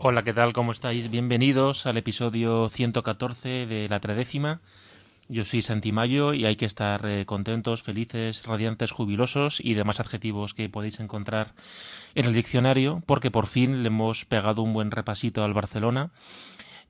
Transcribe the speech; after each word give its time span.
Hola, 0.00 0.22
¿qué 0.22 0.32
tal? 0.32 0.52
¿Cómo 0.52 0.70
estáis? 0.70 1.10
Bienvenidos 1.10 1.84
al 1.84 1.96
episodio 1.96 2.68
114 2.68 3.66
de 3.66 3.88
la 3.88 3.98
tredécima. 3.98 4.60
Yo 5.28 5.44
soy 5.44 5.60
Santi 5.60 5.90
Mayo 5.90 6.34
y 6.34 6.46
hay 6.46 6.54
que 6.54 6.66
estar 6.66 7.04
eh, 7.04 7.26
contentos, 7.26 7.82
felices, 7.82 8.46
radiantes, 8.46 8.92
jubilosos 8.92 9.58
y 9.60 9.74
demás 9.74 9.98
adjetivos 9.98 10.54
que 10.54 10.68
podéis 10.68 11.00
encontrar 11.00 11.52
en 12.14 12.26
el 12.26 12.32
diccionario 12.32 13.02
porque 13.06 13.32
por 13.32 13.48
fin 13.48 13.82
le 13.82 13.88
hemos 13.88 14.24
pegado 14.24 14.62
un 14.62 14.72
buen 14.72 14.92
repasito 14.92 15.42
al 15.42 15.52
Barcelona 15.52 16.10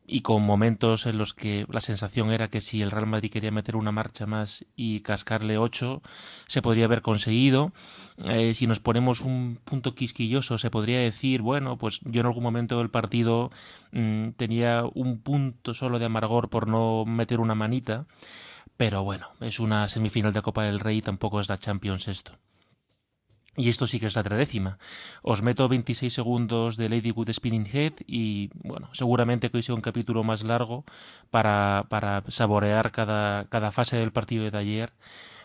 y 0.08 0.22
con 0.22 0.42
momentos 0.42 1.06
en 1.06 1.18
los 1.18 1.34
que 1.34 1.66
la 1.70 1.80
sensación 1.80 2.32
era 2.32 2.48
que 2.48 2.62
si 2.62 2.80
el 2.80 2.90
Real 2.90 3.06
Madrid 3.06 3.30
quería 3.30 3.50
meter 3.50 3.76
una 3.76 3.92
marcha 3.92 4.26
más 4.26 4.64
y 4.74 5.00
cascarle 5.00 5.58
ocho, 5.58 6.02
se 6.46 6.62
podría 6.62 6.86
haber 6.86 7.02
conseguido. 7.02 7.72
Eh, 8.28 8.54
si 8.54 8.66
nos 8.66 8.80
ponemos 8.80 9.20
un 9.20 9.60
punto 9.64 9.94
quisquilloso, 9.94 10.56
se 10.56 10.70
podría 10.70 11.00
decir, 11.00 11.42
bueno, 11.42 11.76
pues 11.76 12.00
yo 12.04 12.20
en 12.22 12.26
algún 12.26 12.42
momento 12.42 12.78
del 12.78 12.90
partido 12.90 13.50
mm, 13.92 14.30
tenía 14.30 14.84
un 14.94 15.20
punto 15.20 15.74
solo 15.74 15.98
de 15.98 16.06
amargor 16.06 16.48
por 16.48 16.68
no 16.68 17.04
meter 17.04 17.38
una 17.38 17.54
manita, 17.54 18.06
pero 18.78 19.04
bueno, 19.04 19.28
es 19.40 19.60
una 19.60 19.88
semifinal 19.88 20.32
de 20.32 20.42
Copa 20.42 20.64
del 20.64 20.80
Rey 20.80 20.98
y 20.98 21.02
tampoco 21.02 21.40
es 21.40 21.48
la 21.48 21.58
Champions 21.58 22.08
esto. 22.08 22.32
Y 23.58 23.68
esto 23.68 23.88
sí 23.88 23.98
que 23.98 24.06
es 24.06 24.14
la 24.14 24.22
tredécima. 24.22 24.78
Os 25.20 25.42
meto 25.42 25.68
26 25.68 26.14
segundos 26.14 26.76
de 26.76 26.88
Lady 26.88 27.10
Good 27.10 27.32
Spinning 27.32 27.66
Head 27.66 27.94
y, 28.06 28.50
bueno, 28.54 28.88
seguramente 28.92 29.50
que 29.50 29.56
hoy 29.56 29.64
sea 29.64 29.74
un 29.74 29.80
capítulo 29.80 30.22
más 30.22 30.44
largo 30.44 30.84
para, 31.32 31.86
para 31.88 32.22
saborear 32.28 32.92
cada, 32.92 33.46
cada 33.46 33.72
fase 33.72 33.96
del 33.96 34.12
partido 34.12 34.48
de 34.48 34.56
ayer 34.56 34.92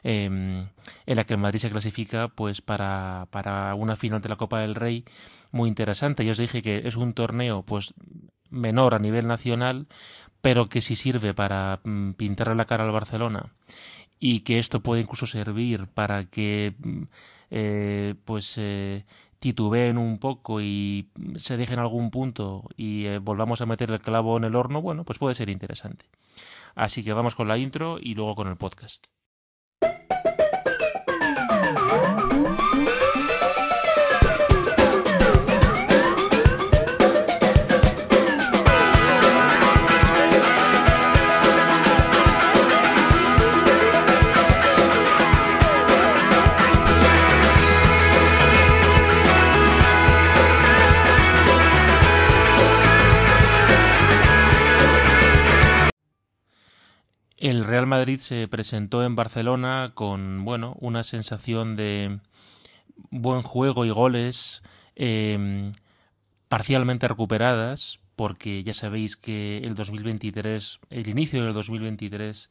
em, 0.04 0.68
en 1.08 1.16
la 1.16 1.24
que 1.24 1.34
el 1.34 1.40
Madrid 1.40 1.60
se 1.60 1.72
clasifica 1.72 2.28
pues 2.28 2.62
para, 2.62 3.28
para 3.32 3.74
una 3.74 3.96
final 3.96 4.22
de 4.22 4.30
la 4.30 4.36
Copa 4.36 4.60
del 4.60 4.76
Rey 4.76 5.06
muy 5.52 5.68
interesante. 5.68 6.24
Yo 6.24 6.34
os 6.34 6.38
dije 6.38 6.62
que 6.62 6.88
es 6.88 6.96
un 6.96 7.14
torneo 7.14 7.64
pues 7.64 7.96
menor 8.52 8.94
a 8.94 9.00
nivel 9.00 9.26
nacional, 9.26 9.88
pero 10.40 10.70
que 10.70 10.82
sí 10.82 10.96
sirve 10.96 11.34
para 11.34 11.80
mm, 11.84 12.12
pintarle 12.12 12.54
la 12.54 12.66
cara 12.66 12.84
al 12.84 12.92
Barcelona 12.92 13.54
y 14.26 14.40
que 14.40 14.58
esto 14.58 14.80
puede 14.80 15.02
incluso 15.02 15.28
servir 15.28 15.88
para 15.94 16.24
que 16.24 16.76
mm, 16.80 17.04
eh, 17.52 18.16
pues 18.24 18.54
eh, 18.58 19.04
titubeen 19.40 19.98
un 19.98 20.18
poco 20.18 20.62
y 20.62 21.10
se 21.36 21.58
dejen 21.58 21.78
algún 21.78 22.10
punto 22.10 22.64
y 22.78 23.06
eh, 23.06 23.18
volvamos 23.18 23.60
a 23.60 23.66
meter 23.66 23.92
el 23.92 24.00
clavo 24.00 24.38
en 24.38 24.46
el 24.46 24.56
horno, 24.56 24.82
bueno, 24.82 25.04
pues 25.04 25.20
puede 25.20 25.36
ser 25.36 25.50
interesante. 25.50 26.06
Así 26.74 27.04
que 27.04 27.12
vamos 27.12 27.36
con 27.36 27.50
la 27.50 27.58
intro 27.58 27.98
y 28.00 28.16
luego 28.16 28.36
con 28.36 28.48
el 28.48 28.56
podcast. 28.56 29.08
El 57.44 57.66
Real 57.66 57.86
Madrid 57.88 58.22
se 58.22 58.48
presentó 58.48 59.04
en 59.04 59.18
Barcelona 59.18 59.92
con, 59.96 60.46
bueno, 60.46 60.78
una 60.80 61.04
sensación 61.04 61.76
de 61.76 62.20
buen 63.10 63.42
juego 63.42 63.84
y 63.84 63.90
goles 63.90 64.64
eh, 64.96 65.74
parcialmente 66.48 67.06
recuperadas, 67.06 68.00
porque 68.16 68.64
ya 68.64 68.74
sabéis 68.74 69.18
que 69.18 69.58
el 69.58 69.76
2023, 69.76 70.80
el 70.90 71.10
inicio 71.10 71.44
del 71.44 71.54
2023, 71.54 72.50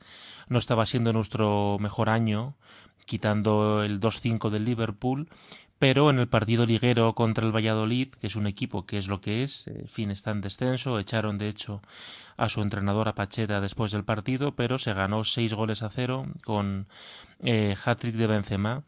no 0.48 0.58
estaba 0.58 0.84
siendo 0.84 1.14
nuestro 1.14 1.78
mejor 1.80 2.10
año, 2.10 2.54
quitando 3.06 3.82
el 3.82 3.98
2-5 3.98 4.50
del 4.50 4.66
Liverpool, 4.66 5.30
pero 5.82 6.10
en 6.10 6.20
el 6.20 6.28
partido 6.28 6.64
liguero 6.64 7.12
contra 7.14 7.44
el 7.44 7.50
Valladolid, 7.50 8.10
que 8.20 8.28
es 8.28 8.36
un 8.36 8.46
equipo 8.46 8.86
que 8.86 8.98
es 8.98 9.08
lo 9.08 9.20
que 9.20 9.42
es, 9.42 9.66
en 9.66 9.88
fin, 9.88 10.12
está 10.12 10.30
en 10.30 10.40
descenso, 10.40 10.96
echaron 11.00 11.38
de 11.38 11.48
hecho 11.48 11.82
a 12.36 12.48
su 12.48 12.62
entrenador 12.62 13.08
a 13.08 13.16
Pacheta 13.16 13.60
después 13.60 13.90
del 13.90 14.04
partido, 14.04 14.54
pero 14.54 14.78
se 14.78 14.92
ganó 14.94 15.24
seis 15.24 15.54
goles 15.54 15.82
a 15.82 15.90
cero 15.90 16.26
con 16.44 16.86
eh, 17.42 17.74
hat-trick 17.84 18.14
de 18.14 18.28
Benzema 18.28 18.84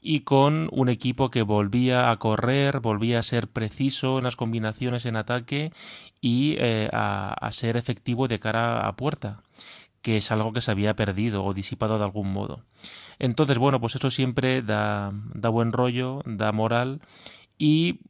y 0.00 0.22
con 0.22 0.68
un 0.72 0.88
equipo 0.88 1.30
que 1.30 1.42
volvía 1.42 2.10
a 2.10 2.16
correr, 2.16 2.80
volvía 2.80 3.20
a 3.20 3.22
ser 3.22 3.46
preciso 3.46 4.18
en 4.18 4.24
las 4.24 4.34
combinaciones 4.34 5.06
en 5.06 5.14
ataque 5.14 5.70
y 6.20 6.56
eh, 6.58 6.90
a 6.92 7.48
ser 7.52 7.76
efectivo 7.76 8.26
de 8.26 8.40
cara 8.40 8.88
a 8.88 8.96
puerta 8.96 9.42
que 10.02 10.16
es 10.16 10.30
algo 10.30 10.52
que 10.52 10.60
se 10.60 10.70
había 10.70 10.94
perdido 10.94 11.44
o 11.44 11.54
disipado 11.54 11.98
de 11.98 12.04
algún 12.04 12.32
modo. 12.32 12.64
Entonces, 13.18 13.58
bueno, 13.58 13.80
pues 13.80 13.94
eso 13.94 14.10
siempre 14.10 14.62
da, 14.62 15.12
da 15.34 15.48
buen 15.48 15.72
rollo, 15.72 16.22
da 16.26 16.52
moral 16.52 17.00
y 17.56 18.00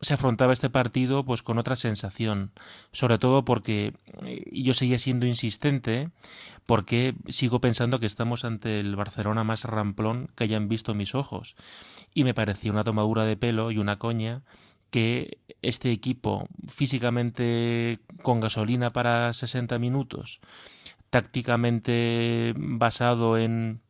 se 0.00 0.14
afrontaba 0.14 0.52
este 0.52 0.70
partido 0.70 1.24
pues 1.24 1.42
con 1.42 1.58
otra 1.58 1.76
sensación, 1.76 2.52
sobre 2.92 3.18
todo 3.18 3.44
porque 3.44 3.94
eh, 4.24 4.44
yo 4.52 4.72
seguía 4.72 4.98
siendo 4.98 5.26
insistente, 5.26 6.10
porque 6.66 7.14
sigo 7.28 7.60
pensando 7.60 8.00
que 8.00 8.06
estamos 8.06 8.44
ante 8.44 8.80
el 8.80 8.96
Barcelona 8.96 9.44
más 9.44 9.64
ramplón 9.64 10.30
que 10.36 10.44
hayan 10.44 10.68
visto 10.68 10.94
mis 10.94 11.14
ojos, 11.14 11.54
y 12.14 12.24
me 12.24 12.34
parecía 12.34 12.72
una 12.72 12.84
tomadura 12.84 13.24
de 13.24 13.36
pelo 13.36 13.70
y 13.70 13.78
una 13.78 13.98
coña 13.98 14.42
que 14.90 15.38
este 15.62 15.92
equipo 15.92 16.48
físicamente 16.68 18.00
con 18.22 18.40
gasolina 18.40 18.92
para 18.92 19.32
60 19.32 19.78
minutos 19.78 20.40
tácticamente 21.10 22.54
basado 22.56 23.36
en 23.36 23.80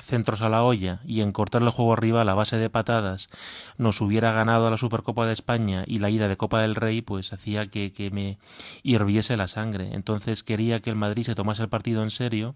centros 0.00 0.40
a 0.40 0.48
la 0.48 0.62
olla 0.62 1.00
y 1.04 1.20
en 1.20 1.32
cortar 1.32 1.62
el 1.62 1.70
juego 1.70 1.92
arriba 1.92 2.22
a 2.22 2.24
la 2.24 2.34
base 2.34 2.56
de 2.56 2.70
patadas 2.70 3.28
nos 3.76 4.00
hubiera 4.00 4.32
ganado 4.32 4.70
la 4.70 4.78
Supercopa 4.78 5.26
de 5.26 5.34
España 5.34 5.84
y 5.86 5.98
la 5.98 6.08
ida 6.08 6.28
de 6.28 6.38
Copa 6.38 6.62
del 6.62 6.74
Rey, 6.74 7.02
pues 7.02 7.32
hacía 7.32 7.66
que, 7.66 7.92
que 7.92 8.10
me 8.10 8.38
hirviese 8.82 9.36
la 9.36 9.48
sangre. 9.48 9.90
Entonces 9.92 10.42
quería 10.42 10.80
que 10.80 10.90
el 10.90 10.96
Madrid 10.96 11.24
se 11.24 11.34
tomase 11.34 11.62
el 11.62 11.68
partido 11.68 12.02
en 12.02 12.10
serio 12.10 12.54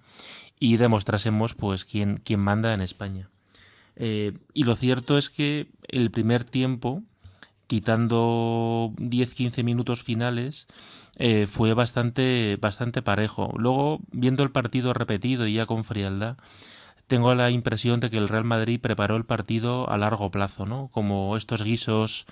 y 0.58 0.78
demostrásemos 0.78 1.54
pues 1.54 1.84
quién, 1.84 2.16
quién 2.24 2.40
manda 2.40 2.72
en 2.72 2.80
España. 2.80 3.28
Eh, 3.96 4.32
y 4.52 4.64
lo 4.64 4.76
cierto 4.76 5.18
es 5.18 5.30
que 5.30 5.68
el 5.88 6.10
primer 6.10 6.44
tiempo, 6.44 7.02
quitando 7.66 8.92
10-15 8.96 9.62
minutos 9.64 10.02
finales, 10.02 10.66
eh, 11.16 11.46
fue 11.46 11.72
bastante, 11.74 12.56
bastante 12.56 13.02
parejo. 13.02 13.52
Luego, 13.56 14.00
viendo 14.12 14.42
el 14.42 14.50
partido 14.50 14.92
repetido 14.92 15.46
y 15.46 15.54
ya 15.54 15.66
con 15.66 15.84
frialdad, 15.84 16.36
tengo 17.06 17.34
la 17.34 17.50
impresión 17.50 18.00
de 18.00 18.10
que 18.10 18.18
el 18.18 18.28
Real 18.28 18.44
Madrid 18.44 18.80
preparó 18.80 19.16
el 19.16 19.24
partido 19.24 19.88
a 19.90 19.96
largo 19.96 20.30
plazo, 20.30 20.66
¿no? 20.66 20.88
Como 20.92 21.36
estos 21.36 21.62
guisos, 21.62 22.26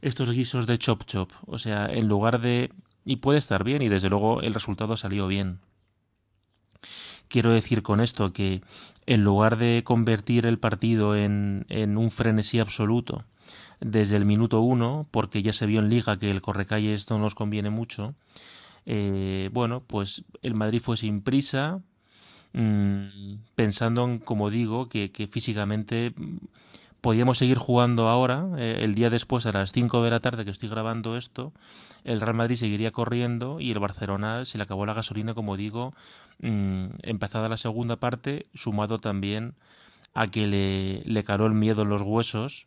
estos 0.00 0.32
guisos 0.32 0.66
de 0.66 0.78
chop 0.78 1.04
chop. 1.04 1.30
O 1.46 1.58
sea, 1.58 1.86
en 1.86 2.08
lugar 2.08 2.40
de... 2.40 2.72
Y 3.04 3.16
puede 3.16 3.38
estar 3.38 3.64
bien 3.64 3.82
y 3.82 3.88
desde 3.88 4.10
luego 4.10 4.42
el 4.42 4.54
resultado 4.54 4.96
salió 4.96 5.28
bien. 5.28 5.60
Quiero 7.28 7.52
decir 7.52 7.82
con 7.82 8.00
esto 8.00 8.32
que 8.32 8.62
en 9.06 9.24
lugar 9.24 9.58
de 9.58 9.82
convertir 9.84 10.44
el 10.46 10.58
partido 10.58 11.16
en, 11.16 11.66
en 11.68 11.96
un 11.96 12.10
frenesí 12.10 12.58
absoluto, 12.58 13.24
desde 13.80 14.16
el 14.16 14.24
minuto 14.24 14.60
uno, 14.60 15.06
porque 15.10 15.42
ya 15.42 15.52
se 15.52 15.66
vio 15.66 15.80
en 15.80 15.88
liga 15.88 16.18
que 16.18 16.30
el 16.30 16.42
correcalles 16.42 17.10
no 17.10 17.18
nos 17.18 17.34
conviene 17.34 17.70
mucho. 17.70 18.14
Eh, 18.86 19.50
bueno, 19.52 19.82
pues 19.86 20.24
el 20.42 20.54
Madrid 20.54 20.80
fue 20.82 20.96
sin 20.96 21.22
prisa, 21.22 21.80
mmm, 22.54 23.36
pensando 23.54 24.04
en, 24.04 24.18
como 24.18 24.50
digo, 24.50 24.88
que, 24.88 25.28
físicamente 25.30 26.12
mm, 26.16 26.38
podíamos 27.00 27.38
seguir 27.38 27.58
jugando 27.58 28.08
ahora, 28.08 28.48
eh, 28.58 28.78
el 28.80 28.94
día 28.94 29.10
después 29.10 29.46
a 29.46 29.52
las 29.52 29.72
5 29.72 30.02
de 30.02 30.10
la 30.10 30.20
tarde 30.20 30.44
que 30.44 30.50
estoy 30.50 30.68
grabando 30.68 31.16
esto, 31.16 31.52
el 32.04 32.20
Real 32.20 32.34
Madrid 32.34 32.56
seguiría 32.56 32.90
corriendo 32.92 33.60
y 33.60 33.70
el 33.72 33.78
Barcelona 33.78 34.44
se 34.46 34.58
le 34.58 34.64
acabó 34.64 34.86
la 34.86 34.94
gasolina, 34.94 35.34
como 35.34 35.56
digo, 35.56 35.94
mmm, 36.40 36.86
empezada 37.02 37.48
la 37.48 37.58
segunda 37.58 37.96
parte, 37.96 38.46
sumado 38.54 38.98
también 38.98 39.54
a 40.14 40.28
que 40.28 40.46
le, 40.46 41.02
le 41.04 41.24
caló 41.24 41.46
el 41.46 41.54
miedo 41.54 41.82
en 41.82 41.90
los 41.90 42.02
huesos 42.02 42.66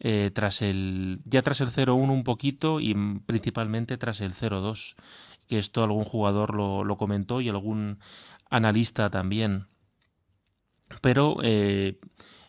eh, 0.00 0.30
tras 0.34 0.62
el 0.62 1.20
ya 1.24 1.42
tras 1.42 1.60
el 1.60 1.70
0-1 1.70 2.10
un 2.10 2.24
poquito 2.24 2.80
y 2.80 2.94
principalmente 3.26 3.96
tras 3.96 4.20
el 4.20 4.34
0-2 4.34 4.94
que 5.48 5.58
esto 5.58 5.82
algún 5.82 6.04
jugador 6.04 6.54
lo, 6.54 6.84
lo, 6.84 6.96
comentó 6.96 7.40
y 7.40 7.48
algún 7.48 7.98
analista 8.50 9.10
también. 9.10 9.66
Pero 11.00 11.38
eh, 11.42 11.98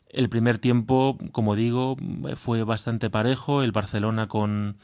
el 0.09 0.29
primer 0.29 0.57
tiempo 0.57 1.17
como 1.31 1.55
digo 1.55 1.95
fue 2.35 2.63
bastante 2.63 3.09
parejo. 3.09 3.63
El 3.63 3.71
Barcelona 3.71 4.27
con 4.27 4.77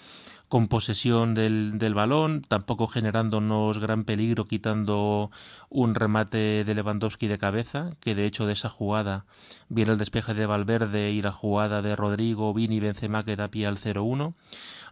con 0.53 0.67
posesión 0.67 1.33
del, 1.33 1.93
balón, 1.95 2.43
tampoco 2.47 2.85
generándonos 2.85 3.79
gran 3.79 4.03
peligro, 4.03 4.45
quitando 4.45 5.31
un 5.67 5.95
remate 5.95 6.63
de 6.63 6.75
Lewandowski 6.75 7.25
de 7.25 7.39
cabeza, 7.39 7.95
que 7.99 8.13
de 8.13 8.27
hecho 8.27 8.45
de 8.45 8.53
esa 8.53 8.69
jugada 8.69 9.25
viene 9.69 9.93
el 9.93 9.97
despeje 9.97 10.35
de 10.35 10.45
Valverde 10.45 11.09
y 11.09 11.23
la 11.23 11.31
jugada 11.31 11.81
de 11.81 11.95
Rodrigo, 11.95 12.53
Vini 12.53 12.79
Benzema 12.79 13.25
que 13.25 13.35
da 13.35 13.47
pie 13.47 13.65
al 13.65 13.79
0-1. 13.79 14.35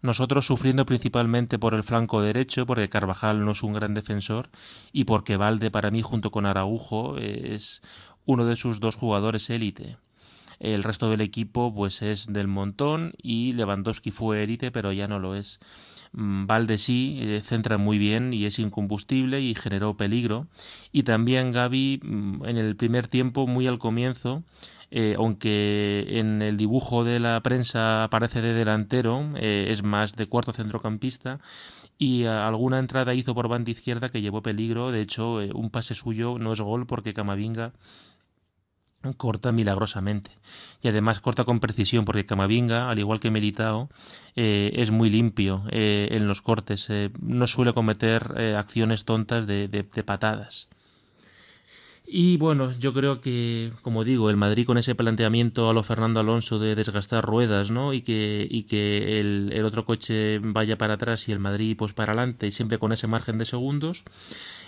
Nosotros 0.01 0.47
sufriendo 0.47 0.87
principalmente 0.87 1.59
por 1.59 1.75
el 1.75 1.83
flanco 1.83 2.23
derecho, 2.23 2.65
porque 2.65 2.89
Carvajal 2.89 3.45
no 3.45 3.51
es 3.51 3.61
un 3.61 3.73
gran 3.73 3.93
defensor 3.93 4.49
y 4.91 5.03
porque 5.03 5.37
Valde 5.37 5.69
para 5.69 5.91
mí 5.91 6.01
junto 6.01 6.31
con 6.31 6.47
Araujo 6.47 7.19
es 7.19 7.83
uno 8.25 8.45
de 8.45 8.55
sus 8.55 8.79
dos 8.79 8.95
jugadores 8.95 9.47
élite. 9.51 9.97
El 10.61 10.83
resto 10.83 11.09
del 11.09 11.21
equipo 11.21 11.73
pues 11.73 12.01
es 12.01 12.27
del 12.27 12.47
montón 12.47 13.13
y 13.21 13.53
Lewandowski 13.53 14.11
fue 14.11 14.43
élite 14.43 14.71
pero 14.71 14.91
ya 14.91 15.07
no 15.07 15.19
lo 15.19 15.35
es. 15.35 15.59
Mm, 16.13 16.45
Valde 16.45 16.77
sí, 16.77 17.19
eh, 17.21 17.41
centra 17.43 17.77
muy 17.77 17.97
bien 17.97 18.33
y 18.33 18.45
es 18.45 18.59
incombustible 18.59 19.41
y 19.41 19.55
generó 19.55 19.95
peligro. 19.95 20.47
Y 20.91 21.03
también 21.03 21.51
Gaby 21.51 22.01
mm, 22.03 22.45
en 22.45 22.57
el 22.57 22.75
primer 22.75 23.07
tiempo, 23.07 23.47
muy 23.47 23.67
al 23.67 23.79
comienzo, 23.79 24.43
eh, 24.91 25.15
aunque 25.17 26.19
en 26.19 26.41
el 26.41 26.57
dibujo 26.57 27.03
de 27.03 27.19
la 27.19 27.39
prensa 27.41 28.03
aparece 28.03 28.41
de 28.41 28.53
delantero, 28.53 29.31
eh, 29.37 29.67
es 29.69 29.83
más 29.83 30.15
de 30.15 30.27
cuarto 30.27 30.51
centrocampista 30.53 31.39
y 31.97 32.25
alguna 32.25 32.79
entrada 32.79 33.13
hizo 33.13 33.35
por 33.35 33.47
banda 33.47 33.71
izquierda 33.71 34.09
que 34.09 34.21
llevó 34.21 34.41
peligro. 34.41 34.91
De 34.91 35.01
hecho, 35.01 35.35
un 35.53 35.69
pase 35.69 35.93
suyo 35.93 36.37
no 36.39 36.53
es 36.53 36.61
gol 36.61 36.87
porque 36.87 37.13
Camavinga 37.13 37.73
corta 39.17 39.51
milagrosamente. 39.51 40.31
Y 40.81 40.87
además 40.87 41.19
corta 41.19 41.43
con 41.43 41.59
precisión 41.59 42.05
porque 42.05 42.25
Camavinga 42.25 42.89
al 42.89 42.99
igual 42.99 43.19
que 43.19 43.31
Militao 43.31 43.89
eh, 44.35 44.71
es 44.75 44.91
muy 44.91 45.09
limpio 45.09 45.63
eh, 45.69 46.09
en 46.11 46.27
los 46.27 46.41
cortes 46.41 46.87
eh, 46.89 47.11
no 47.19 47.47
suele 47.47 47.73
cometer 47.73 48.55
acciones 48.57 49.05
tontas 49.05 49.45
de, 49.47 49.67
de, 49.67 49.83
patadas 50.03 50.69
y 52.13 52.35
bueno 52.35 52.73
yo 52.77 52.93
creo 52.93 53.21
que 53.21 53.71
como 53.83 54.03
digo 54.03 54.29
el 54.29 54.35
Madrid 54.35 54.65
con 54.65 54.77
ese 54.77 54.95
planteamiento 54.95 55.69
a 55.69 55.73
lo 55.73 55.81
Fernando 55.81 56.19
Alonso 56.19 56.59
de 56.59 56.75
desgastar 56.75 57.23
ruedas 57.23 57.71
no 57.71 57.93
y 57.93 58.01
que 58.01 58.45
y 58.49 58.63
que 58.63 59.21
el, 59.21 59.49
el 59.53 59.63
otro 59.63 59.85
coche 59.85 60.39
vaya 60.39 60.77
para 60.77 60.95
atrás 60.95 61.29
y 61.29 61.31
el 61.31 61.39
Madrid 61.39 61.77
pues 61.77 61.93
para 61.93 62.11
adelante 62.11 62.47
y 62.47 62.51
siempre 62.51 62.79
con 62.79 62.91
ese 62.91 63.07
margen 63.07 63.37
de 63.37 63.45
segundos. 63.45 64.03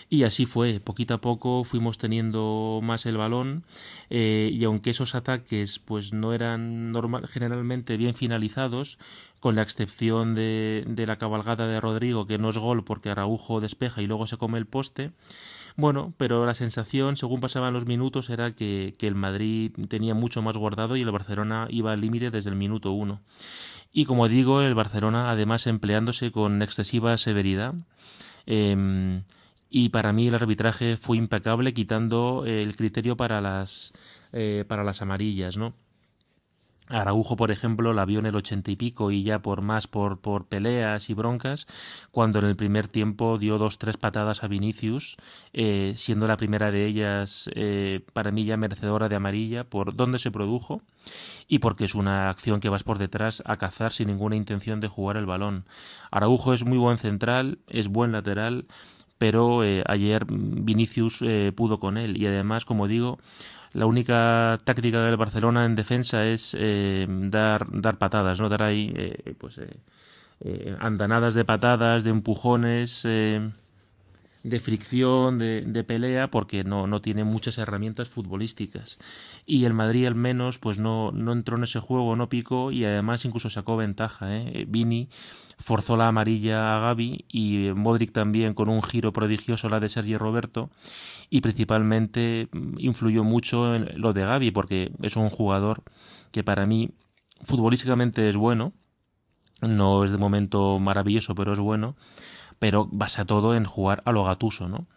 Y 0.10 0.24
así 0.24 0.45
fue, 0.45 0.80
poquito 0.80 1.16
a 1.16 1.22
poco 1.22 1.63
fuimos 1.63 1.98
teniendo 1.98 2.80
más 2.84 3.06
el 3.06 3.18
balón 3.18 3.63
eh, 4.10 4.50
y 4.54 4.63
aunque 4.63 4.92
esos 4.92 5.16
ataques 5.16 5.80
pues 5.80 6.13
no 6.13 6.34
eran 6.34 6.92
normal, 6.92 7.28
generalmente 7.28 7.98
bien 7.98 8.13
finalizados, 8.13 9.00
con 9.39 9.56
la 9.56 9.63
excepción 9.63 10.36
de, 10.36 10.86
de 10.88 11.07
la 11.07 11.18
cabalgada 11.18 11.68
de 11.68 11.81
Rodrigo 11.81 12.28
que 12.28 12.38
no 12.38 12.50
es 12.50 12.57
gol 12.57 12.84
porque 12.84 13.10
Araujo 13.10 13.60
despeja 13.60 14.01
y 14.01 14.07
luego 14.07 14.28
se 14.28 14.38
come 14.38 14.60
el 14.60 14.68
poste, 14.68 15.12
bueno, 15.75 16.14
pero 16.18 16.46
la 16.46 16.54
sensación, 16.54 17.18
según 17.18 17.40
pasaban 17.40 17.74
los 17.74 17.86
minutos, 17.86 18.30
era 18.30 18.56
que, 18.56 18.96
el 19.00 19.16
Madrid 19.16 19.72
tenía 19.90 20.14
mucho 20.14 20.42
más 20.42 20.58
guardado 20.58 20.96
y 20.96 21.02
el 21.02 21.12
Barcelona 21.12 21.68
iba 21.70 21.92
al 21.92 22.02
límite 22.02 22.31
desde 22.31 22.50
el 22.50 22.56
minuto 22.56 22.92
uno. 22.92 23.22
Y 23.92 24.06
como 24.06 24.28
digo, 24.28 24.62
el 24.62 24.75
Barcelona, 24.75 25.30
además 25.31 25.68
empleándose 25.68 26.31
con 26.31 26.62
excesiva 26.62 27.18
severidad, 27.18 27.75
eh, 28.46 29.22
y 29.70 29.90
para 29.90 30.14
mí 30.14 30.28
el 30.28 30.36
arbitraje 30.36 30.98
fue 30.98 31.18
impecable 31.18 31.74
quitando 31.74 32.44
el 32.46 32.75
criterio 32.75 33.18
para 33.18 33.42
las 33.42 33.92
eh, 34.31 34.66
para 34.68 34.84
las 34.84 35.02
amarillas 35.02 35.58
no 35.58 35.74
Araujo, 36.88 37.36
por 37.36 37.52
ejemplo, 37.52 37.94
la 37.94 38.06
vio 38.06 38.20
en 38.20 38.26
el 38.26 38.36
ochenta 38.36 38.70
y 38.70 38.76
pico 38.76 39.12
y 39.12 39.24
ya 39.24 39.40
por 39.40 39.62
más 39.62 39.88
por, 39.88 40.20
por 40.20 40.46
peleas 40.48 41.10
y 41.10 41.14
broncas, 41.14 41.66
cuando 42.12 42.40
en 42.40 42.46
el 42.46 42.56
primer 42.56 42.88
tiempo 42.88 43.38
dio 43.38 43.58
dos, 43.58 43.78
tres 43.78 43.98
patadas 43.98 44.44
a 44.44 44.48
Vinicius, 44.48 45.18
eh, 45.54 45.94
siendo 45.96 46.28
la 46.28 46.38
primera 46.38 46.72
de 46.72 46.86
ellas 46.86 47.50
eh, 47.56 48.02
para 48.14 48.32
mí 48.32 48.46
ya 48.46 48.58
merecedora 48.58 49.10
de 49.10 49.16
amarilla, 49.16 49.64
por 49.64 49.96
dónde 49.96 50.20
se 50.20 50.32
produjo 50.32 50.82
y 51.48 51.60
porque 51.60 51.86
es 51.86 51.96
una 51.96 52.30
acción 52.30 52.60
que 52.60 52.70
vas 52.70 52.84
por 52.84 52.98
detrás 52.98 53.42
a 53.46 53.58
cazar 53.58 53.92
sin 53.94 54.08
ninguna 54.08 54.36
intención 54.36 54.80
de 54.80 54.88
jugar 54.88 55.18
el 55.18 55.26
balón. 55.26 55.66
Araujo 56.12 56.54
es 56.54 56.66
muy 56.66 56.78
buen 56.78 56.98
central, 56.98 57.60
es 57.68 57.88
buen 57.88 58.12
lateral, 58.12 58.66
pero 59.18 59.64
eh, 59.64 59.84
ayer 59.88 60.26
Vinicius 60.28 61.24
pudo 61.56 61.80
con 61.80 61.98
él 61.98 62.18
y 62.18 62.26
además, 62.28 62.66
como 62.66 62.88
digo, 62.88 63.20
la 63.74 63.86
única 63.86 64.60
táctica 64.64 65.02
del 65.02 65.18
Barcelona 65.18 65.66
en 65.66 65.75
defensa 65.75 66.25
es 66.25 66.56
eh, 66.58 67.08
dar, 67.10 67.68
dar 67.72 67.98
patadas, 67.98 68.40
¿no? 68.40 68.50
Dar 68.50 68.64
ahí, 68.64 68.94
pues, 69.38 69.60
andanadas 70.80 71.34
de 71.34 71.46
patadas, 71.46 72.04
de 72.04 72.10
empujones, 72.10 73.06
de 74.44 74.60
fricción, 74.60 75.40
de, 75.40 75.62
de, 75.62 75.84
pelea, 75.84 76.30
porque 76.30 76.64
no, 76.64 76.86
no 76.86 77.02
tiene 77.02 77.24
muchas 77.24 77.58
herramientas 77.58 78.10
futbolísticas. 78.10 79.00
Y 79.46 79.66
el 79.66 79.74
Madrid 79.74 80.06
al 80.06 80.16
menos, 80.16 80.60
pues 80.60 80.78
no, 80.78 81.12
no 81.12 81.31
entró 81.31 81.58
en 81.58 81.64
ese 81.64 81.80
juego, 81.80 82.16
no 82.16 82.30
picó 82.30 82.72
y 82.72 82.84
además 82.84 83.24
incluso 83.24 83.50
sacó 83.50 83.78
ventaja. 83.78 84.36
¿eh? 84.36 84.66
Vini 84.68 85.10
forzó 85.63 85.98
la 85.98 86.07
amarilla 86.07 86.75
a 86.75 86.80
Gaby 86.80 87.25
y 87.30 87.69
Modric 87.74 88.12
también 88.12 88.54
con 88.54 88.69
un 88.69 88.83
giro 88.83 89.13
prodigioso 89.13 89.69
la 89.69 89.80
de 89.80 89.89
Sergio 89.89 90.19
Roberto 90.19 90.69
y 91.30 91.42
principalmente 91.42 92.50
mm, 92.51 92.75
influyó 92.80 93.24
mucho 93.24 93.74
en 93.75 93.89
lo 94.00 94.13
de 94.13 94.25
Gaby 94.25 94.51
porque 94.51 94.92
es 95.01 95.15
un 95.15 95.30
jugador 95.30 95.83
que 96.31 96.44
para 96.44 96.65
mí 96.65 96.92
futbolísticamente 97.44 98.30
es 98.30 98.36
bueno, 98.36 98.74
no 99.62 100.04
es 100.04 100.12
de 100.12 100.18
momento 100.18 100.80
maravilloso, 100.80 101.33
pero 101.33 101.54
es 101.54 101.60
bueno 101.60 101.95
pero 102.63 102.88
basa 102.89 103.25
todo 103.25 103.56
en 103.56 103.65
jugar 103.65 104.01
a 104.06 104.13
lo 104.13 104.24
gatuso, 104.24 104.69
¿no? 104.69 104.88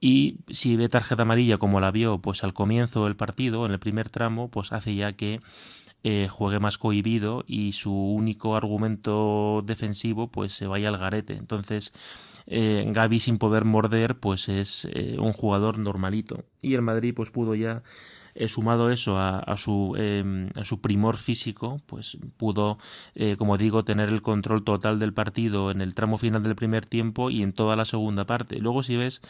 Y 0.00 0.38
si 0.50 0.76
ve 0.76 0.88
tarjeta 0.88 1.22
amarilla 1.22 1.58
como 1.58 1.80
la 1.80 1.90
vio 1.90 2.18
pues 2.18 2.44
al 2.44 2.54
comienzo 2.54 3.06
del 3.06 3.16
partido, 3.16 3.66
en 3.66 3.72
el 3.72 3.80
primer 3.80 4.08
tramo, 4.08 4.52
pues 4.52 4.72
hace 4.72 4.94
ya 4.94 5.14
que 5.14 5.40
eh, 6.04 6.28
juegue 6.30 6.60
más 6.60 6.78
cohibido 6.78 7.44
y 7.46 7.72
su 7.72 7.92
único 7.92 8.54
argumento 8.54 9.62
defensivo 9.66 10.28
pues 10.28 10.52
se 10.52 10.66
vaya 10.66 10.88
al 10.88 10.98
garete. 10.98 11.34
Entonces 11.34 11.92
eh, 12.46 12.84
Gaby 12.88 13.20
sin 13.20 13.38
poder 13.38 13.64
morder 13.64 14.16
pues 14.16 14.48
es 14.48 14.86
eh, 14.92 15.16
un 15.18 15.32
jugador 15.32 15.78
normalito. 15.78 16.44
Y 16.62 16.74
el 16.74 16.82
Madrid 16.82 17.14
pues 17.14 17.30
pudo 17.30 17.54
ya 17.54 17.82
eh, 18.38 18.48
sumado 18.48 18.90
eso 18.90 19.18
a, 19.18 19.40
a 19.40 19.56
su, 19.56 20.78
primor 20.80 21.16
físico, 21.16 21.80
pues 21.86 22.16
pudo, 22.36 22.78
eh, 23.16 23.34
como 23.36 23.58
digo, 23.58 23.84
tener 23.84 24.10
el 24.10 24.22
control 24.22 24.62
total 24.62 25.00
del 25.00 25.12
partido 25.12 25.72
en 25.72 25.80
el 25.80 25.94
tramo 25.94 26.18
final 26.18 26.44
del 26.44 26.54
primer 26.54 26.86
tiempo 26.86 27.30
y 27.30 27.42
en 27.42 27.52
toda 27.52 27.74
la 27.74 27.84
segunda 27.84 28.26
parte. 28.26 28.60
Luego, 28.60 28.84
si 28.84 28.96
ves 28.96 29.22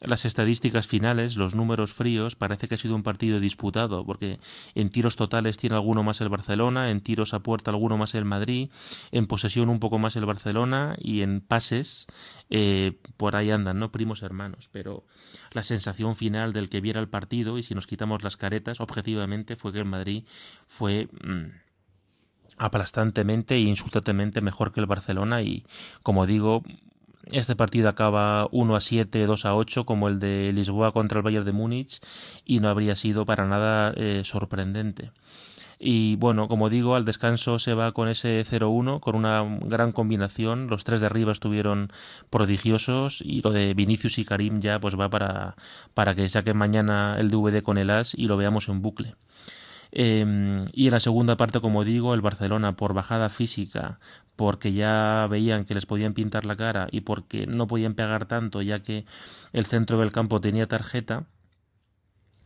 las 0.00 0.24
estadísticas 0.24 0.86
finales, 0.86 1.36
los 1.36 1.54
números 1.54 1.92
fríos, 1.92 2.36
parece 2.36 2.66
que 2.66 2.76
ha 2.76 2.78
sido 2.78 2.96
un 2.96 3.02
partido 3.02 3.38
disputado, 3.38 4.02
porque 4.06 4.40
en 4.74 4.88
tiros 4.88 5.16
totales 5.16 5.58
tiene 5.58 5.76
alguno 5.76 6.02
más 6.02 6.22
el 6.22 6.30
Barcelona, 6.30 6.90
en 6.90 7.02
tiros 7.02 7.34
a 7.34 7.40
puerta 7.40 7.70
alguno 7.70 7.98
más 7.98 8.14
el 8.14 8.24
Madrid, 8.24 8.70
en 9.12 9.26
posesión 9.26 9.68
un 9.68 9.78
poco 9.78 9.98
más 9.98 10.16
el 10.16 10.24
Barcelona 10.24 10.96
y 10.98 11.20
en 11.20 11.42
pases 11.42 12.06
eh, 12.48 12.98
por 13.16 13.36
ahí 13.36 13.50
andan, 13.50 13.78
¿no? 13.78 13.90
Primos 13.90 14.22
hermanos, 14.22 14.68
pero 14.72 15.04
la 15.52 15.62
sensación 15.62 16.14
final 16.14 16.52
del 16.52 16.68
que 16.68 16.80
viera 16.80 17.00
el 17.00 17.08
partido, 17.08 17.58
y 17.58 17.62
si 17.62 17.74
nos 17.74 17.86
quitamos 17.86 18.22
las 18.22 18.36
objetivamente 18.78 19.56
fue 19.56 19.72
que 19.72 19.78
el 19.78 19.84
Madrid 19.84 20.24
fue 20.66 21.08
mmm, 21.22 21.46
aplastantemente 22.56 23.54
e 23.54 23.60
insultantemente 23.60 24.40
mejor 24.40 24.72
que 24.72 24.80
el 24.80 24.86
Barcelona 24.86 25.42
y, 25.42 25.64
como 26.02 26.26
digo, 26.26 26.62
este 27.32 27.56
partido 27.56 27.88
acaba 27.88 28.48
1 28.50 28.76
a 28.76 28.80
7, 28.80 29.26
2 29.26 29.44
a 29.46 29.54
8, 29.54 29.86
como 29.86 30.08
el 30.08 30.18
de 30.18 30.52
Lisboa 30.52 30.92
contra 30.92 31.18
el 31.18 31.24
Bayern 31.24 31.44
de 31.44 31.52
Múnich, 31.52 32.00
y 32.44 32.60
no 32.60 32.68
habría 32.68 32.96
sido 32.96 33.24
para 33.24 33.46
nada 33.46 33.92
eh, 33.96 34.22
sorprendente. 34.24 35.10
Y 35.86 36.16
bueno, 36.16 36.48
como 36.48 36.70
digo, 36.70 36.94
al 36.96 37.04
descanso 37.04 37.58
se 37.58 37.74
va 37.74 37.92
con 37.92 38.08
ese 38.08 38.42
0-1, 38.42 39.00
con 39.00 39.14
una 39.14 39.44
gran 39.60 39.92
combinación. 39.92 40.68
Los 40.68 40.82
tres 40.82 41.00
de 41.00 41.06
arriba 41.06 41.30
estuvieron 41.30 41.92
prodigiosos 42.30 43.20
y 43.20 43.42
lo 43.42 43.50
de 43.50 43.74
Vinicius 43.74 44.18
y 44.18 44.24
Karim 44.24 44.60
ya 44.60 44.80
pues 44.80 44.98
va 44.98 45.10
para, 45.10 45.56
para 45.92 46.14
que 46.14 46.26
saquen 46.30 46.56
mañana 46.56 47.18
el 47.18 47.30
DVD 47.30 47.62
con 47.62 47.76
el 47.76 47.90
As 47.90 48.14
y 48.14 48.28
lo 48.28 48.38
veamos 48.38 48.70
en 48.70 48.80
bucle. 48.80 49.14
Eh, 49.92 50.64
y 50.72 50.86
en 50.86 50.92
la 50.92 51.00
segunda 51.00 51.36
parte, 51.36 51.60
como 51.60 51.84
digo, 51.84 52.14
el 52.14 52.22
Barcelona 52.22 52.76
por 52.76 52.94
bajada 52.94 53.28
física, 53.28 54.00
porque 54.36 54.72
ya 54.72 55.26
veían 55.30 55.66
que 55.66 55.74
les 55.74 55.84
podían 55.84 56.14
pintar 56.14 56.46
la 56.46 56.56
cara 56.56 56.88
y 56.92 57.02
porque 57.02 57.46
no 57.46 57.66
podían 57.66 57.92
pegar 57.92 58.24
tanto, 58.24 58.62
ya 58.62 58.80
que 58.80 59.04
el 59.52 59.66
centro 59.66 60.00
del 60.00 60.12
campo 60.12 60.40
tenía 60.40 60.66
tarjeta, 60.66 61.26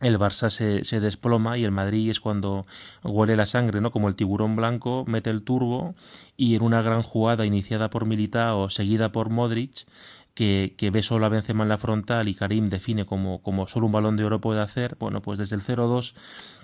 el 0.01 0.17
Barça 0.17 0.49
se, 0.49 0.83
se, 0.83 0.99
desploma 0.99 1.57
y 1.57 1.63
el 1.65 1.71
Madrid 1.71 2.09
es 2.09 2.19
cuando 2.19 2.65
huele 3.03 3.35
la 3.35 3.45
sangre, 3.45 3.81
¿no? 3.81 3.91
Como 3.91 4.07
el 4.07 4.15
tiburón 4.15 4.55
blanco 4.55 5.03
mete 5.07 5.29
el 5.29 5.43
turbo 5.43 5.95
y 6.37 6.55
en 6.55 6.63
una 6.63 6.81
gran 6.81 7.03
jugada 7.03 7.45
iniciada 7.45 7.89
por 7.89 8.05
Militao, 8.05 8.69
seguida 8.69 9.11
por 9.11 9.29
Modric, 9.29 9.85
que, 10.33 10.75
que, 10.77 10.89
ve 10.91 11.03
solo 11.03 11.25
a 11.25 11.29
Benzema 11.29 11.63
en 11.63 11.69
la 11.69 11.77
frontal 11.77 12.27
y 12.27 12.35
Karim 12.35 12.69
define 12.69 13.05
como, 13.05 13.41
como 13.41 13.67
solo 13.67 13.87
un 13.87 13.91
balón 13.91 14.15
de 14.15 14.23
oro 14.23 14.39
puede 14.39 14.61
hacer, 14.61 14.95
bueno, 14.99 15.21
pues 15.21 15.37
desde 15.37 15.55
el 15.55 15.63
0-2 15.63 16.13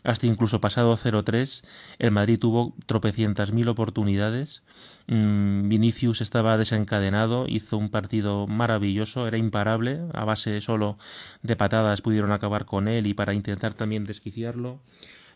hasta 0.06 0.28
incluso 0.28 0.62
pasado 0.62 0.96
0-3, 0.96 1.64
el 1.98 2.12
Madrid 2.12 2.40
tuvo 2.40 2.76
tropecientas 2.86 3.52
mil 3.52 3.68
oportunidades. 3.68 4.64
Mm, 5.08 5.68
Vinicius 5.68 6.22
estaba 6.22 6.58
desencadenado, 6.58 7.46
hizo 7.48 7.78
un 7.78 7.90
partido 7.90 8.46
maravilloso, 8.48 9.28
era 9.28 9.38
imparable, 9.38 10.02
a 10.14 10.24
base 10.24 10.62
solo 10.62 10.98
de 11.42 11.56
patadas 11.56 12.02
pudieron 12.02 12.32
acabar 12.32 12.66
con 12.66 12.88
él 12.88 13.08
y 13.08 13.14
para 13.16 13.34
intentar 13.34 13.74
también 13.74 14.06
desquiciarlo. 14.06 14.80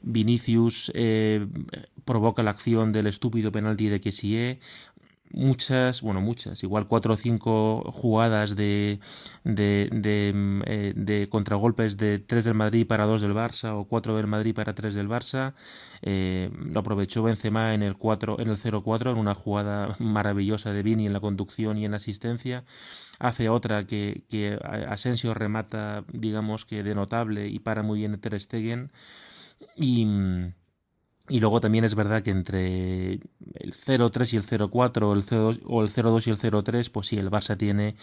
Vinicius 0.02 0.92
eh, 0.96 1.46
provoca 2.06 2.44
la 2.44 2.52
acción 2.52 2.92
del 2.94 3.08
estúpido 3.08 3.52
penalti 3.52 3.90
de 3.90 4.00
Kessie, 4.00 4.60
muchas, 5.32 6.02
bueno, 6.02 6.22
muchas, 6.22 6.64
igual 6.64 6.88
cuatro 6.88 7.14
o 7.14 7.18
cinco 7.18 7.92
jugadas 7.92 8.56
de, 8.56 9.00
de, 9.44 9.90
de, 9.92 10.32
mm, 10.34 10.62
eh, 10.66 10.94
de, 10.96 11.30
contragolpes 11.30 11.98
de 11.98 12.20
tres 12.20 12.46
del 12.46 12.56
Madrid 12.56 12.88
para 12.88 13.06
dos 13.06 13.22
del 13.22 13.34
Barça 13.34 13.74
o 13.76 13.86
cuatro 13.86 14.16
del 14.16 14.28
Madrid 14.28 14.56
para 14.56 14.74
tres 14.76 14.94
del 14.96 15.08
Barça. 15.10 15.54
Eh, 16.02 16.50
lo 16.54 16.80
aprovechó 16.80 17.24
Benzema 17.24 17.74
en 17.74 17.84
el 17.84 17.98
4, 17.98 18.40
en 18.40 18.50
el 18.50 18.58
0-4 18.58 19.12
en 19.12 19.18
una 19.18 19.36
jugada 19.36 19.96
maravillosa 20.00 20.72
de 20.72 20.84
Vini 20.84 21.06
en 21.06 21.14
la 21.14 21.20
conducción 21.20 21.78
y 21.78 21.86
en 21.86 21.92
la 21.92 21.98
asistencia. 21.98 22.64
Hace 23.20 23.50
otra 23.50 23.86
que, 23.86 24.24
que 24.30 24.58
Asensio 24.88 25.34
remata, 25.34 26.06
digamos 26.14 26.66
que 26.66 26.84
de 26.84 26.96
notable 26.96 27.48
y 27.50 27.60
para 27.60 27.84
muy 27.84 28.00
bien 28.00 28.20
Ter 28.20 28.40
Stegen. 28.40 28.92
Y 29.76 30.06
mm, 30.06 30.54
y 31.30 31.40
luego 31.40 31.62
también 31.62 31.86
es 31.86 31.96
verdad 31.96 32.24
que 32.24 32.32
entre 32.32 33.14
el 33.14 33.74
0-3 33.74 34.34
y 34.34 34.38
el 34.38 34.44
0-4 34.44 35.04
o 35.04 35.14
el 35.14 35.24
0-2 35.26 35.62
o 35.66 35.84
el 35.84 35.90
0-2 35.90 36.28
y 36.28 36.30
el 36.32 36.40
0-3, 36.40 36.90
pues 36.92 37.08
sí, 37.08 37.18
el 37.18 37.30
Barça 37.30 37.56
tiene 37.58 37.96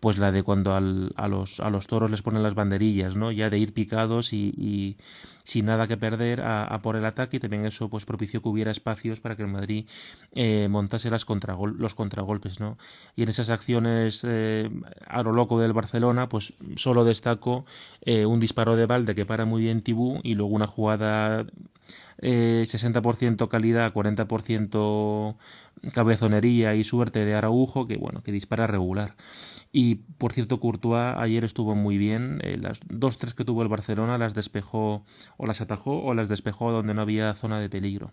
pues 0.00 0.18
la 0.18 0.30
de 0.30 0.44
cuando 0.44 0.74
al, 0.74 1.12
a, 1.16 1.26
los, 1.26 1.58
a 1.58 1.70
los 1.70 1.88
toros 1.88 2.10
les 2.10 2.22
ponen 2.22 2.42
las 2.42 2.54
banderillas, 2.54 3.16
¿no? 3.16 3.32
Ya 3.32 3.50
de 3.50 3.58
ir 3.58 3.74
picados 3.74 4.32
y, 4.32 4.54
y 4.56 4.96
sin 5.42 5.66
nada 5.66 5.88
que 5.88 5.96
perder 5.96 6.40
a, 6.40 6.64
a, 6.64 6.82
por 6.82 6.94
el 6.94 7.04
ataque 7.04 7.38
y 7.38 7.40
también 7.40 7.66
eso 7.66 7.88
pues 7.88 8.04
propició 8.04 8.40
que 8.40 8.48
hubiera 8.48 8.70
espacios 8.70 9.18
para 9.18 9.34
que 9.34 9.42
el 9.42 9.48
Madrid 9.48 9.86
eh, 10.34 10.68
montase 10.70 11.10
las 11.10 11.24
contragol 11.24 11.76
los 11.78 11.96
contragolpes, 11.96 12.60
¿no? 12.60 12.78
Y 13.16 13.24
en 13.24 13.28
esas 13.30 13.50
acciones 13.50 14.22
eh, 14.24 14.70
a 15.06 15.22
lo 15.24 15.32
loco 15.32 15.58
del 15.58 15.72
Barcelona, 15.72 16.28
pues 16.28 16.52
solo 16.76 17.04
destaco 17.04 17.66
eh, 18.02 18.24
un 18.24 18.38
disparo 18.38 18.76
de 18.76 18.86
balde 18.86 19.16
que 19.16 19.26
para 19.26 19.46
muy 19.46 19.62
bien 19.62 19.82
Tibú 19.82 20.20
y 20.22 20.34
luego 20.34 20.54
una 20.54 20.68
jugada 20.68 21.44
eh, 22.20 22.64
60% 22.66 23.48
calidad, 23.48 23.92
40% 23.92 25.36
cabezonería 25.92 26.74
y 26.74 26.84
suerte 26.84 27.24
de 27.24 27.34
Araujo, 27.34 27.86
que 27.86 27.96
bueno, 27.96 28.22
que 28.22 28.32
dispara 28.32 28.66
regular. 28.66 29.16
Y 29.70 29.96
por 29.96 30.32
cierto, 30.32 30.60
Courtois 30.60 31.14
ayer 31.18 31.44
estuvo 31.44 31.74
muy 31.74 31.98
bien. 31.98 32.40
Eh, 32.42 32.58
las 32.60 32.80
dos, 32.88 33.18
tres 33.18 33.34
que 33.34 33.44
tuvo 33.44 33.62
el 33.62 33.68
Barcelona 33.68 34.18
las 34.18 34.34
despejó 34.34 35.04
o 35.36 35.46
las 35.46 35.60
atajó 35.60 36.02
o 36.02 36.14
las 36.14 36.28
despejó 36.28 36.72
donde 36.72 36.94
no 36.94 37.02
había 37.02 37.34
zona 37.34 37.60
de 37.60 37.68
peligro. 37.68 38.12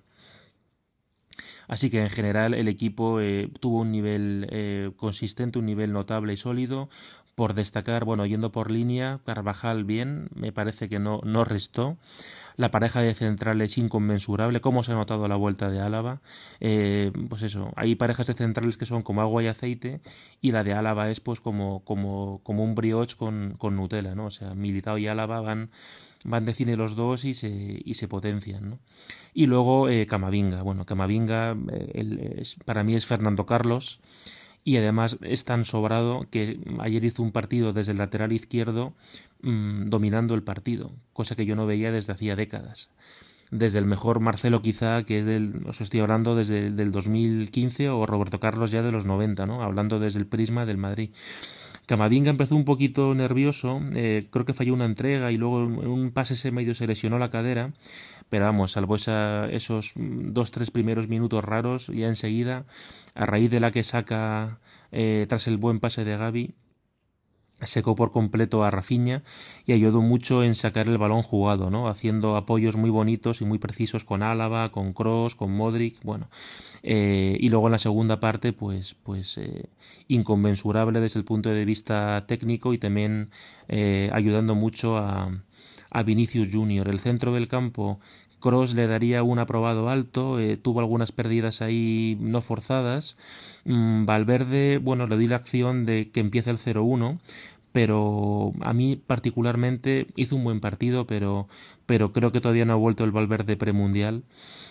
Así 1.68 1.90
que 1.90 2.02
en 2.02 2.10
general 2.10 2.54
el 2.54 2.68
equipo 2.68 3.20
eh, 3.20 3.50
tuvo 3.60 3.80
un 3.80 3.92
nivel 3.92 4.48
eh, 4.52 4.92
consistente, 4.96 5.60
un 5.60 5.66
nivel 5.66 5.94
notable 5.94 6.34
y 6.34 6.38
sólido. 6.38 6.90
Por 7.36 7.54
destacar, 7.54 8.06
bueno, 8.06 8.25
yendo 8.25 8.51
por 8.51 8.72
línea, 8.72 9.20
Carvajal 9.25 9.84
bien, 9.84 10.30
me 10.34 10.51
parece 10.54 10.88
que 10.88 11.00
no, 11.00 11.20
no 11.24 11.44
restó. 11.44 11.98
La 12.56 12.72
pareja 12.72 13.01
de 13.01 13.13
centrales 13.13 13.77
inconmensurable, 13.77 14.62
cómo 14.62 14.84
se 14.84 14.94
ha 14.94 14.96
notado 14.96 15.27
la 15.27 15.36
vuelta 15.36 15.70
de 15.70 15.82
Álava. 15.82 16.22
Eh, 16.62 17.12
pues 17.27 17.42
eso, 17.42 17.74
hay 17.75 17.96
parejas 17.96 18.27
de 18.27 18.34
centrales 18.34 18.77
que 18.77 18.86
son 18.86 19.04
como 19.04 19.22
agua 19.22 19.44
y 19.44 19.48
aceite 19.48 20.00
y 20.39 20.54
la 20.54 20.63
de 20.63 20.74
Álava 20.74 21.10
es 21.10 21.20
pues 21.20 21.42
como, 21.42 21.84
como, 21.84 22.39
como 22.44 22.63
un 22.63 22.74
brioche 22.74 23.18
con, 23.18 23.56
con 23.58 23.75
Nutella, 23.75 24.15
¿no? 24.15 24.27
O 24.27 24.32
sea, 24.32 24.56
Militao 24.56 24.98
y 24.98 25.08
Álava 25.08 25.42
van 25.42 25.70
van 26.25 26.46
de 26.46 26.54
cine 26.54 26.75
los 26.75 26.96
dos 26.96 27.24
y 27.24 27.34
se, 27.34 27.82
y 27.84 27.94
se 27.94 28.08
potencian. 28.08 28.70
¿no? 28.70 28.80
Y 29.34 29.46
luego 29.46 29.89
eh, 29.89 30.06
Camavinga. 30.08 30.63
Bueno, 30.63 30.86
Camavinga 30.86 31.56
eh, 31.72 32.44
para 32.65 32.84
mí 32.84 32.96
es 32.96 33.06
Fernando 33.06 33.46
Carlos 33.46 34.01
y 34.66 34.78
además 34.78 35.18
es 35.22 35.44
tan 35.44 35.64
sobrado 35.64 36.26
que 36.32 36.60
ayer 36.80 37.06
hizo 37.06 37.22
un 37.22 37.32
partido 37.32 37.72
desde 37.72 37.92
el 37.92 38.00
lateral 38.00 38.34
izquierdo 38.34 38.94
mmm, 39.42 39.86
dominando 39.86 40.34
el 40.34 40.42
partido, 40.42 40.92
cosa 41.14 41.36
que 41.36 41.46
yo 41.46 41.56
no 41.56 41.68
veía 41.68 41.92
desde 41.92 42.12
hacía 42.12 42.36
décadas. 42.36 42.90
Desde 43.52 43.78
el 43.78 43.86
mejor 43.86 44.20
Marcelo 44.20 44.64
quizá, 44.64 45.04
que 45.04 45.20
es 45.20 45.26
del, 45.26 45.62
os 45.68 45.80
estoy 45.82 46.00
hablando 46.00 46.36
desde 46.36 46.68
el 46.68 46.76
del 46.76 46.92
2015 46.92 47.90
o 47.90 48.08
Roberto 48.08 48.40
Carlos 48.40 48.72
ya 48.72 48.82
de 48.82 48.92
los 48.92 49.06
90, 49.06 49.46
¿no? 49.46 49.62
Hablando 49.62 50.00
desde 50.00 50.18
el 50.18 50.26
prisma 50.26 50.66
del 50.66 50.78
Madrid. 50.78 51.12
Camavinga 51.86 52.32
empezó 52.32 52.56
un 52.56 52.65
poquito 52.65 53.13
nervioso, 53.13 53.80
eh, 53.96 54.27
creo 54.32 54.46
que 54.46 54.54
falló 54.54 54.74
una 54.74 54.86
entrega 54.86 55.32
y 55.32 55.38
luego 55.38 55.63
en 55.63 55.88
un 55.88 56.12
pase 56.12 56.36
se 56.36 56.51
medio 56.51 56.74
se 56.74 56.88
lesionó 56.88 57.20
la 57.20 57.30
cadera, 57.30 57.74
pero 58.30 58.46
vamos, 58.46 58.72
salvo 58.72 58.96
esa, 58.96 59.48
esos 59.51 59.94
dos, 59.96 60.51
tres 60.51 60.72
primeros 60.72 61.08
minutos 61.08 61.44
raros, 61.44 61.88
ya 61.88 62.08
enseguida, 62.08 62.65
a 63.13 63.25
raíz 63.25 63.51
de 63.51 63.60
la 63.60 63.72
que 63.72 63.84
saca 63.84 64.60
eh, 64.92 65.25
tras 65.30 65.48
el 65.48 65.58
buen 65.58 65.80
pase 65.80 66.04
de 66.06 66.18
Gaby, 66.18 66.56
secó 67.62 67.96
por 67.96 68.12
completo 68.12 68.64
a 68.64 68.72
Rafiña 68.72 69.24
y 69.66 69.72
ayudó 69.72 70.02
mucho 70.02 70.44
en 70.44 70.56
sacar 70.56 70.88
el 70.88 70.98
balón 70.98 71.24
jugado, 71.24 71.70
¿no? 71.70 71.88
Haciendo 71.88 72.36
apoyos 72.36 72.76
muy 72.76 72.90
bonitos 72.90 73.42
y 73.42 73.46
muy 73.46 73.60
precisos 73.60 74.04
con 74.04 74.24
Álava, 74.24 74.72
con 74.72 74.94
Cross, 74.94 75.36
con 75.36 75.52
Modric, 75.52 76.02
bueno. 76.04 76.30
Eh, 76.84 77.38
y 77.40 77.50
luego 77.50 77.68
en 77.68 77.72
la 77.72 77.78
segunda 77.80 78.20
parte, 78.20 78.54
pues, 78.54 78.96
pues 79.04 79.38
eh, 79.38 79.70
inconmensurable 80.08 81.00
desde 81.00 81.20
el 81.20 81.26
punto 81.26 81.50
de 81.50 81.66
vista 81.66 82.26
técnico 82.28 82.74
y 82.74 82.78
también 82.78 83.30
eh, 83.68 84.10
ayudando 84.14 84.54
mucho 84.54 84.98
a, 84.98 85.32
a 85.90 86.04
Vinicius 86.04 86.50
Junior. 86.52 86.88
El 86.90 87.00
centro 87.00 87.34
del 87.34 87.48
campo 87.48 88.00
Cross 88.46 88.75
le 88.75 88.86
daría 88.86 89.24
un 89.24 89.40
aprobado 89.40 89.90
alto, 89.90 90.40
eh, 90.40 90.56
tuvo 90.56 90.80
algunas 90.80 91.12
pérdidas 91.12 91.64
ahí 91.64 92.16
no 92.22 92.42
forzadas. 92.44 93.18
Mm, 93.64 94.06
Valverde, 94.06 94.78
bueno, 94.78 95.08
le 95.08 95.18
di 95.18 95.28
la 95.28 95.38
acción 95.38 95.84
de 95.88 96.12
que 96.12 96.20
empiece 96.20 96.52
el 96.52 96.60
0-1, 96.60 97.18
pero 97.72 98.54
a 98.62 98.72
mí 98.74 98.98
particularmente 98.98 100.06
hizo 100.16 100.36
un 100.36 100.44
buen 100.44 100.60
partido, 100.60 101.08
pero, 101.08 101.48
pero 101.88 102.14
creo 102.14 102.32
que 102.32 102.40
todavía 102.40 102.66
no 102.66 102.74
ha 102.74 102.75
vuelto 102.75 103.04
el 103.04 103.12
Valverde 103.12 103.58
premundial. 103.58 104.22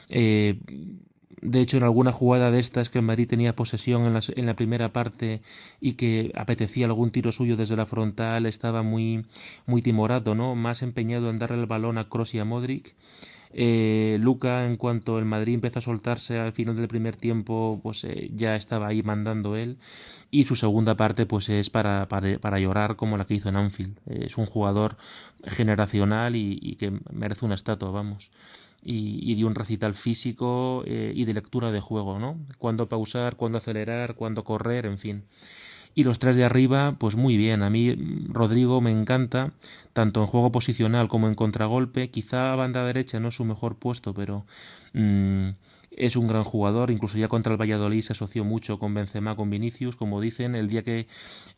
Eh, 0.09 0.61
de 1.43 1.61
hecho, 1.61 1.77
en 1.77 1.83
alguna 1.83 2.13
jugada 2.13 2.53
de 2.53 2.61
estas 2.61 2.91
que 2.91 2.99
el 2.99 3.05
Madrid 3.05 3.27
tenía 3.27 3.57
posesión 3.57 4.07
en 4.07 4.15
la, 4.15 4.21
en 4.37 4.47
la, 4.47 4.55
primera 4.55 4.93
parte 4.93 5.43
y 5.81 5.95
que 5.95 6.31
apetecía 6.37 6.87
algún 6.87 7.11
tiro 7.11 7.33
suyo 7.33 7.57
desde 7.57 7.75
la 7.75 7.87
frontal, 7.87 8.47
estaba 8.47 8.85
muy, 8.85 9.27
muy 9.67 9.83
timorato, 9.83 10.37
¿no? 10.37 10.55
Más 10.55 10.83
empeñado 10.83 11.29
en 11.29 11.39
darle 11.39 11.59
el 11.59 11.67
balón 11.67 11.99
a 11.99 12.09
Kroos 12.09 12.35
y 12.35 12.39
a 12.39 12.45
Modric. 12.45 12.95
Eh, 13.57 14.19
Luca, 14.21 14.67
en 14.67 14.77
cuanto 14.77 15.19
el 15.19 15.25
Madrid 15.25 15.55
empezó 15.55 15.79
a 15.79 15.83
soltarse 15.83 16.41
al 16.41 16.53
final 16.53 16.77
del 16.77 16.89
primer 16.89 17.17
tiempo, 17.17 17.79
pues 17.83 18.03
eh, 18.03 18.31
ya 18.35 18.57
estaba 18.57 18.89
ahí 18.89 19.03
mandando 19.03 19.57
él. 19.57 19.79
Y 20.33 20.47
su 20.47 20.57
segunda 20.57 20.97
parte, 20.97 21.27
pues 21.27 21.49
es 21.49 21.71
para, 21.71 22.09
para, 22.09 22.59
llorar 22.59 22.97
como 22.97 23.17
la 23.17 23.25
que 23.25 23.35
hizo 23.35 23.49
en 23.49 23.57
Anfield. 23.57 23.97
Eh, 24.07 24.25
es 24.27 24.37
un 24.37 24.47
jugador 24.47 24.97
generacional 25.45 26.35
y, 26.35 26.59
y, 26.61 26.75
que 26.75 26.93
merece 27.13 27.45
una 27.45 27.55
estatua, 27.55 27.91
vamos. 27.91 28.31
Y, 28.83 29.21
y 29.31 29.37
de 29.37 29.45
un 29.45 29.55
recital 29.55 29.95
físico 29.95 30.83
eh, 30.87 31.13
y 31.15 31.25
de 31.25 31.35
lectura 31.35 31.71
de 31.71 31.81
juego, 31.81 32.19
¿no? 32.19 32.39
Cuándo 32.59 32.89
pausar, 32.89 33.37
cuándo 33.37 33.59
acelerar, 33.59 34.15
cuándo 34.17 34.43
correr, 34.45 34.87
en 34.87 34.99
fin. 34.99 35.25
Y 35.95 36.03
los 36.03 36.19
tres 36.19 36.37
de 36.37 36.45
arriba, 36.45 36.97
pues 36.99 37.15
muy 37.15 37.37
bien. 37.37 37.63
A 37.63 37.71
mí 37.71 37.95
Rodrigo 38.29 38.81
me 38.81 38.91
encanta, 38.91 39.53
tanto 39.93 40.21
en 40.21 40.27
juego 40.27 40.51
posicional 40.51 41.09
como 41.09 41.29
en 41.29 41.35
contragolpe. 41.35 42.11
Quizá 42.11 42.55
banda 42.57 42.85
derecha 42.85 43.21
no 43.21 43.29
es 43.29 43.37
su 43.37 43.45
mejor 43.45 43.77
puesto, 43.77 44.13
pero 44.13 44.45
mmm, 44.93 45.51
es 45.93 46.17
un 46.17 46.27
gran 46.27 46.43
jugador. 46.43 46.91
Incluso 46.91 47.17
ya 47.17 47.29
contra 47.29 47.53
el 47.53 47.61
Valladolid 47.61 48.03
se 48.03 48.13
asoció 48.13 48.45
mucho 48.45 48.81
con 48.81 48.93
Benzema, 48.93 49.37
con 49.37 49.51
Vinicius. 49.51 49.95
Como 49.95 50.21
dicen, 50.21 50.57
el 50.57 50.69
día 50.69 50.83
que 50.83 51.07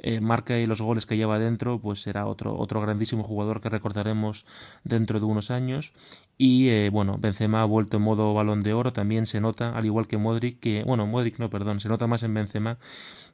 eh, 0.01 0.21
marca 0.21 0.55
los 0.67 0.83
goles 0.83 1.07
que 1.07 1.17
lleva 1.17 1.39
dentro, 1.39 1.79
pues 1.81 2.03
será 2.03 2.27
otro, 2.27 2.59
otro 2.59 2.83
grandísimo 2.83 3.23
jugador 3.23 3.63
que 3.63 3.71
recordaremos 3.71 4.45
dentro 4.85 5.19
de 5.19 5.25
unos 5.25 5.51
años. 5.51 5.93
Y 6.37 6.69
eh, 6.69 6.91
bueno, 6.91 7.17
Benzema 7.19 7.63
ha 7.63 7.65
vuelto 7.65 7.97
en 7.97 8.03
modo 8.03 8.35
balón 8.35 8.63
de 8.63 8.75
oro. 8.75 8.93
También 8.93 9.25
se 9.25 9.41
nota, 9.41 9.75
al 9.75 9.87
igual 9.87 10.07
que 10.07 10.19
Modric, 10.19 10.61
que, 10.61 10.85
bueno, 10.85 11.07
Modric 11.07 11.39
no, 11.39 11.49
perdón, 11.49 11.81
se 11.81 11.89
nota 11.89 12.07
más 12.07 12.23
en 12.23 12.35
Benzema 12.35 12.77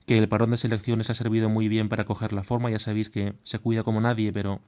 que 0.07 0.19
el 0.19 0.29
parón 0.29 0.51
de 0.51 0.57
selecciones 0.57 1.11
ha 1.11 1.15
servido 1.15 1.49
muy 1.49 1.69
bien 1.69 1.89
para 1.89 2.05
coger 2.05 2.33
la 2.33 2.45
forma, 2.45 2.71
ya 2.71 2.79
sabéis 2.79 3.11
que 3.11 3.35
se 3.45 3.59
cuida 3.59 3.83
como 3.83 4.01
nadie, 4.01 4.33
pero 4.33 4.61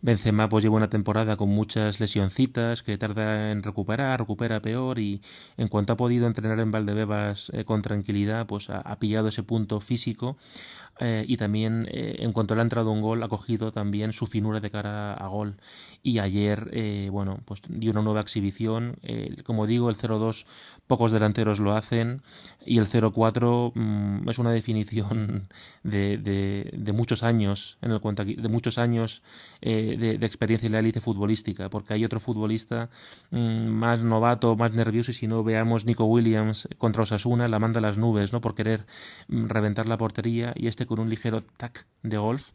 Benzema 0.00 0.48
pues 0.48 0.64
lleva 0.64 0.76
una 0.76 0.90
temporada 0.90 1.36
con 1.36 1.48
muchas 1.50 2.00
lesioncitas 2.00 2.82
que 2.82 2.98
tarda 2.98 3.50
en 3.50 3.62
recuperar, 3.62 4.20
recupera 4.20 4.62
peor 4.62 4.98
y 4.98 5.22
en 5.56 5.68
cuanto 5.68 5.92
ha 5.92 5.96
podido 5.96 6.26
entrenar 6.26 6.60
en 6.60 6.70
Valdebebas 6.70 7.50
eh, 7.52 7.64
con 7.64 7.82
tranquilidad 7.82 8.46
pues 8.46 8.70
ha, 8.70 8.78
ha, 8.78 8.98
pillado 8.98 9.28
ese 9.28 9.42
punto 9.42 9.80
físico 9.80 10.36
eh, 11.00 11.24
y 11.26 11.38
también 11.38 11.88
eh, 11.90 12.16
en 12.18 12.32
cuanto 12.32 12.54
le 12.54 12.60
ha 12.60 12.62
entrado 12.62 12.90
un 12.90 13.00
gol 13.00 13.22
ha 13.22 13.28
cogido 13.28 13.72
también 13.72 14.12
su 14.12 14.26
finura 14.26 14.60
de 14.60 14.70
cara 14.70 15.14
a 15.14 15.26
gol. 15.28 15.56
Y 16.02 16.18
ayer 16.18 16.68
eh, 16.72 17.08
bueno 17.10 17.40
pues 17.46 17.62
dio 17.68 17.90
una 17.92 18.02
nueva 18.02 18.20
exhibición. 18.20 18.98
Como 19.44 19.66
digo 19.66 19.88
el 19.88 19.96
0-2 19.96 20.44
pocos 20.86 21.10
delanteros 21.10 21.58
lo 21.58 21.74
hacen. 21.74 22.22
Y 22.66 22.78
el 22.78 22.86
0-4 22.86 23.72
mm, 23.74 24.28
es 24.28 24.38
una 24.38 24.52
definición 24.52 25.48
de, 25.82 26.18
de, 26.18 26.92
muchos 26.92 27.22
años 27.22 27.78
en 27.80 27.92
el 27.92 28.00
de 28.42 28.48
muchos 28.48 28.76
años 28.78 29.22
de, 29.62 30.18
experiencia 30.20 30.66
en 30.66 30.72
la 30.72 30.80
élite 30.80 31.00
futbolística. 31.00 31.70
Porque 31.70 31.94
hay 31.94 32.04
otro 32.04 32.20
futbolista 32.20 32.90
mm, 33.30 33.66
más 33.68 34.00
novato 34.00 34.54
más 34.56 34.72
nervioso. 34.72 35.12
Y 35.12 35.14
si 35.14 35.26
no 35.26 35.42
veamos 35.44 35.86
Nico 35.86 36.04
Williams 36.04 36.68
contra 36.76 37.04
Osasuna 37.04 37.48
la 37.48 37.58
manda 37.58 37.78
a 37.78 37.82
las 37.82 37.96
nubes 37.96 38.32
no 38.32 38.42
por 38.42 38.54
querer 38.54 38.86
mm, 39.28 39.46
reventar 39.46 39.88
la 39.88 39.96
portería. 39.96 40.52
Y 40.56 40.66
este 40.66 40.86
con 40.90 40.98
un 40.98 41.08
ligero 41.08 41.44
tac 41.56 41.86
de 42.02 42.18
golf 42.18 42.50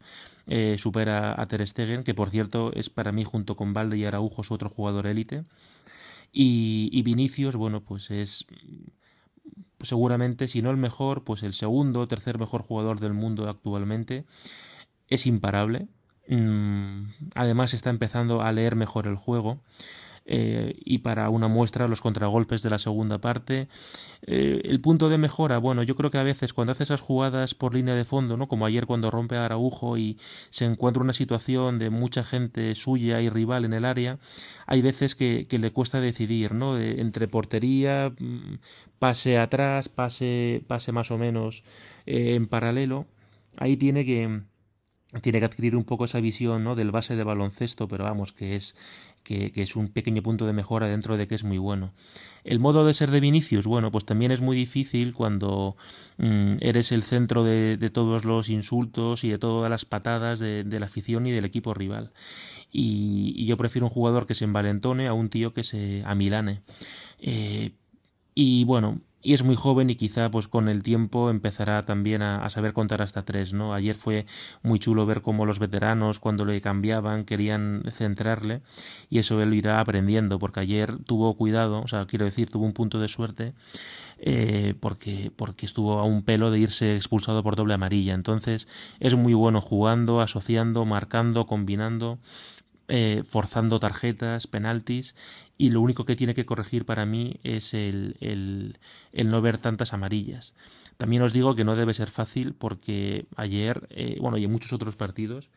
eh, 0.46 0.76
supera 0.78 1.40
a 1.40 1.48
Ter 1.48 1.66
Stegen, 1.66 2.04
que 2.04 2.12
por 2.12 2.28
cierto 2.28 2.70
es 2.74 2.90
para 2.90 3.12
mí 3.12 3.24
junto 3.24 3.56
con 3.56 3.72
Valde 3.72 3.96
y 3.96 4.04
Araujo 4.04 4.44
su 4.44 4.52
otro 4.52 4.68
jugador 4.68 5.06
élite. 5.06 5.44
Y, 6.32 7.00
Vinicius, 7.02 7.56
bueno, 7.56 7.80
pues 7.80 8.10
es 8.10 8.44
seguramente, 9.80 10.48
si 10.48 10.60
no 10.60 10.70
el 10.70 10.76
mejor, 10.76 11.24
pues 11.24 11.42
el 11.42 11.54
segundo 11.54 12.00
o 12.00 12.08
tercer 12.08 12.38
mejor 12.38 12.60
jugador 12.60 13.00
del 13.00 13.14
mundo 13.14 13.48
actualmente. 13.48 14.26
Es 15.08 15.26
imparable. 15.26 15.88
Mm, 16.28 17.06
además 17.34 17.72
está 17.72 17.88
empezando 17.88 18.42
a 18.42 18.52
leer 18.52 18.76
mejor 18.76 19.06
el 19.06 19.16
juego. 19.16 19.60
Eh, 20.28 20.74
y 20.84 20.98
para 20.98 21.30
una 21.30 21.46
muestra 21.46 21.86
los 21.86 22.00
contragolpes 22.00 22.62
de 22.62 22.70
la 22.70 22.78
segunda 22.78 23.18
parte. 23.18 23.68
Eh, 24.22 24.60
el 24.64 24.80
punto 24.80 25.08
de 25.08 25.18
mejora, 25.18 25.58
bueno, 25.58 25.84
yo 25.84 25.94
creo 25.94 26.10
que 26.10 26.18
a 26.18 26.24
veces 26.24 26.52
cuando 26.52 26.72
hace 26.72 26.82
esas 26.82 27.00
jugadas 27.00 27.54
por 27.54 27.74
línea 27.74 27.94
de 27.94 28.04
fondo, 28.04 28.36
¿no? 28.36 28.48
Como 28.48 28.66
ayer 28.66 28.86
cuando 28.86 29.10
rompe 29.10 29.36
a 29.36 29.44
Araujo 29.44 29.96
y 29.98 30.18
se 30.50 30.64
encuentra 30.64 31.02
una 31.02 31.12
situación 31.12 31.78
de 31.78 31.90
mucha 31.90 32.24
gente 32.24 32.74
suya 32.74 33.20
y 33.22 33.28
rival 33.28 33.64
en 33.64 33.72
el 33.72 33.84
área, 33.84 34.18
hay 34.66 34.82
veces 34.82 35.14
que, 35.14 35.46
le 35.56 35.72
cuesta 35.72 36.00
decidir, 36.00 36.52
¿no? 36.52 36.78
entre 36.78 37.28
portería, 37.28 38.12
mm, 38.18 38.56
pase 38.98 39.38
atrás, 39.38 39.88
pase, 39.88 40.62
pase 40.66 40.92
más 40.92 41.10
o 41.10 41.18
menos 41.18 41.64
eh, 42.06 42.34
en 42.34 42.46
paralelo. 42.48 43.06
Ahí 43.58 43.76
tiene 43.76 44.04
que 44.04 44.42
tiene 45.20 45.38
que 45.38 45.46
adquirir 45.46 45.76
un 45.76 45.84
poco 45.84 46.04
esa 46.04 46.20
visión 46.20 46.64
¿no? 46.64 46.74
del 46.74 46.90
base 46.90 47.16
de 47.16 47.24
baloncesto, 47.24 47.88
pero 47.88 48.04
vamos, 48.04 48.32
que 48.32 48.56
es, 48.56 48.74
que, 49.22 49.52
es 49.54 49.76
un 49.76 49.88
pequeño 49.88 50.22
punto 50.22 50.46
de 50.46 50.52
mejora 50.52 50.86
dentro 50.86 51.16
de 51.16 51.26
que 51.26 51.34
es 51.34 51.44
muy 51.44 51.58
bueno. 51.58 51.92
El 52.44 52.60
modo 52.60 52.86
de 52.86 52.94
ser 52.94 53.10
de 53.10 53.20
Vinicius, 53.20 53.66
bueno, 53.66 53.90
pues 53.90 54.04
también 54.04 54.30
es 54.30 54.40
muy 54.40 54.56
difícil 54.56 55.14
cuando 55.14 55.76
mm, 56.18 56.56
eres 56.60 56.92
el 56.92 57.02
centro 57.02 57.44
de, 57.44 57.90
todos 57.92 58.24
los 58.24 58.48
insultos 58.48 59.24
y 59.24 59.28
de 59.30 59.38
todas 59.38 59.70
las 59.70 59.84
patadas 59.84 60.38
de, 60.38 60.64
la 60.64 60.86
afición 60.86 61.26
y 61.26 61.32
del 61.32 61.44
equipo 61.44 61.74
rival. 61.74 62.12
Y, 62.70 63.46
yo 63.46 63.56
prefiero 63.56 63.86
un 63.86 63.92
jugador 63.92 64.26
que 64.26 64.34
se 64.34 64.44
envalentone 64.44 65.08
a 65.08 65.12
un 65.12 65.28
tío 65.28 65.54
que 65.54 65.64
se 65.64 66.02
amilane. 66.04 66.60
Eh, 67.20 67.72
y 68.34 68.64
bueno, 68.64 69.00
y 69.26 69.34
es 69.34 69.42
muy 69.42 69.56
joven 69.56 69.90
y 69.90 69.96
quizá 69.96 70.30
pues 70.30 70.46
con 70.46 70.68
el 70.68 70.84
tiempo 70.84 71.30
empezará 71.30 71.84
también 71.84 72.22
a, 72.22 72.48
saber 72.48 72.72
contar 72.72 73.02
hasta 73.02 73.24
tres, 73.24 73.52
¿no? 73.52 73.74
Ayer 73.74 73.96
fue 73.96 74.24
muy 74.62 74.78
chulo 74.78 75.04
ver 75.04 75.20
cómo 75.20 75.46
los 75.46 75.58
veteranos 75.58 76.20
cuando 76.20 76.44
le 76.44 76.60
cambiaban 76.60 77.24
querían 77.24 77.82
centrarle 77.90 78.62
y 79.10 79.18
eso 79.18 79.42
él 79.42 79.52
irá 79.54 79.80
aprendiendo 79.80 80.38
porque 80.38 80.60
ayer 80.60 80.98
tuvo 81.06 81.34
cuidado, 81.34 81.82
o 81.82 81.88
sea, 81.88 82.06
quiero 82.06 82.24
decir, 82.24 82.50
tuvo 82.50 82.66
un 82.66 82.72
punto 82.72 83.00
de 83.00 83.08
suerte 83.08 83.54
eh, 84.18 84.74
porque, 84.78 85.32
porque 85.34 85.66
estuvo 85.66 85.98
a 85.98 86.04
un 86.04 86.22
pelo 86.22 86.52
de 86.52 86.60
irse 86.60 86.94
expulsado 86.94 87.42
por 87.42 87.56
doble 87.56 87.74
amarilla. 87.74 88.14
Entonces 88.14 88.68
es 89.00 89.14
muy 89.16 89.34
bueno 89.34 89.60
jugando, 89.60 90.20
asociando, 90.20 90.84
marcando, 90.84 91.46
combinando. 91.46 92.18
Eh, 92.88 93.24
forzando 93.28 93.80
tarjetas, 93.80 94.46
penaltis, 94.46 95.16
y 95.58 95.70
lo 95.70 95.80
único 95.80 96.04
que 96.04 96.14
tiene 96.14 96.34
que 96.34 96.46
corregir 96.46 96.84
para 96.84 97.04
mí 97.04 97.40
es 97.42 97.74
el, 97.74 98.16
el, 98.20 98.78
el, 99.12 99.28
no 99.28 99.42
ver 99.42 99.58
tantas 99.58 99.92
amarillas. 99.92 100.54
También 100.96 101.22
os 101.22 101.32
digo 101.32 101.56
que 101.56 101.64
no 101.64 101.74
debe 101.74 101.94
ser 101.94 102.10
fácil 102.10 102.54
porque 102.54 103.26
ayer, 103.34 103.88
eh, 103.90 104.18
bueno, 104.20 104.38
y 104.38 104.44
en 104.44 104.52
muchos 104.52 104.72
otros 104.72 104.94
partidos, 104.94 105.50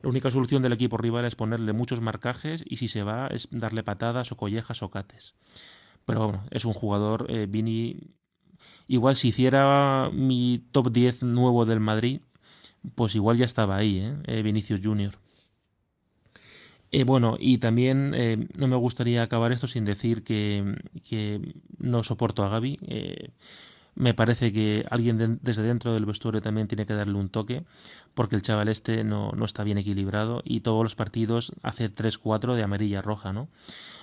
la 0.00 0.10
única 0.10 0.30
solución 0.30 0.62
del 0.62 0.72
equipo 0.72 0.96
rival 0.96 1.24
es 1.24 1.34
ponerle 1.34 1.72
muchos 1.72 2.00
marcajes 2.00 2.64
y 2.64 2.76
si 2.76 2.86
se 2.86 3.02
va 3.02 3.26
es 3.26 3.48
darle 3.50 3.82
patadas 3.82 4.30
o 4.30 4.36
collejas 4.36 4.82
o 4.84 4.90
cates. 4.90 5.34
Pero 6.06 6.24
bueno, 6.26 6.44
es 6.52 6.64
un 6.64 6.72
jugador, 6.72 7.26
eh, 7.30 7.46
Vini, 7.48 8.14
igual 8.86 9.16
si 9.16 9.28
hiciera 9.28 10.10
mi 10.12 10.64
top 10.70 10.92
10 10.92 11.22
nuevo 11.24 11.66
del 11.66 11.80
Madrid, 11.80 12.20
pues 12.94 13.14
igual 13.16 13.38
ya 13.38 13.46
estaba 13.46 13.76
ahí, 13.76 13.98
¿eh? 14.26 14.42
Vinicius 14.42 14.80
Junior. 14.82 15.18
Eh, 16.92 17.04
bueno, 17.04 17.36
y 17.38 17.58
también 17.58 18.12
eh, 18.16 18.48
no 18.56 18.66
me 18.66 18.76
gustaría 18.76 19.22
acabar 19.22 19.52
esto 19.52 19.68
sin 19.68 19.84
decir 19.84 20.24
que, 20.24 20.74
que 21.08 21.54
no 21.78 22.02
soporto 22.02 22.42
a 22.42 22.48
Gaby. 22.48 22.78
Eh, 22.82 23.30
me 23.94 24.14
parece 24.14 24.52
que 24.52 24.86
alguien 24.90 25.38
desde 25.42 25.62
dentro 25.62 25.92
del 25.92 26.06
vestuario 26.06 26.42
también 26.42 26.68
tiene 26.68 26.86
que 26.86 26.94
darle 26.94 27.14
un 27.14 27.28
toque, 27.28 27.64
porque 28.14 28.36
el 28.36 28.42
chaval 28.42 28.68
este 28.68 29.04
no, 29.04 29.32
no 29.32 29.44
está 29.44 29.64
bien 29.64 29.78
equilibrado 29.78 30.42
y 30.44 30.60
todos 30.60 30.82
los 30.82 30.94
partidos 30.94 31.52
hace 31.62 31.92
3-4 31.92 32.54
de 32.54 32.62
amarilla 32.62 33.02
roja, 33.02 33.32
¿no? 33.32 33.48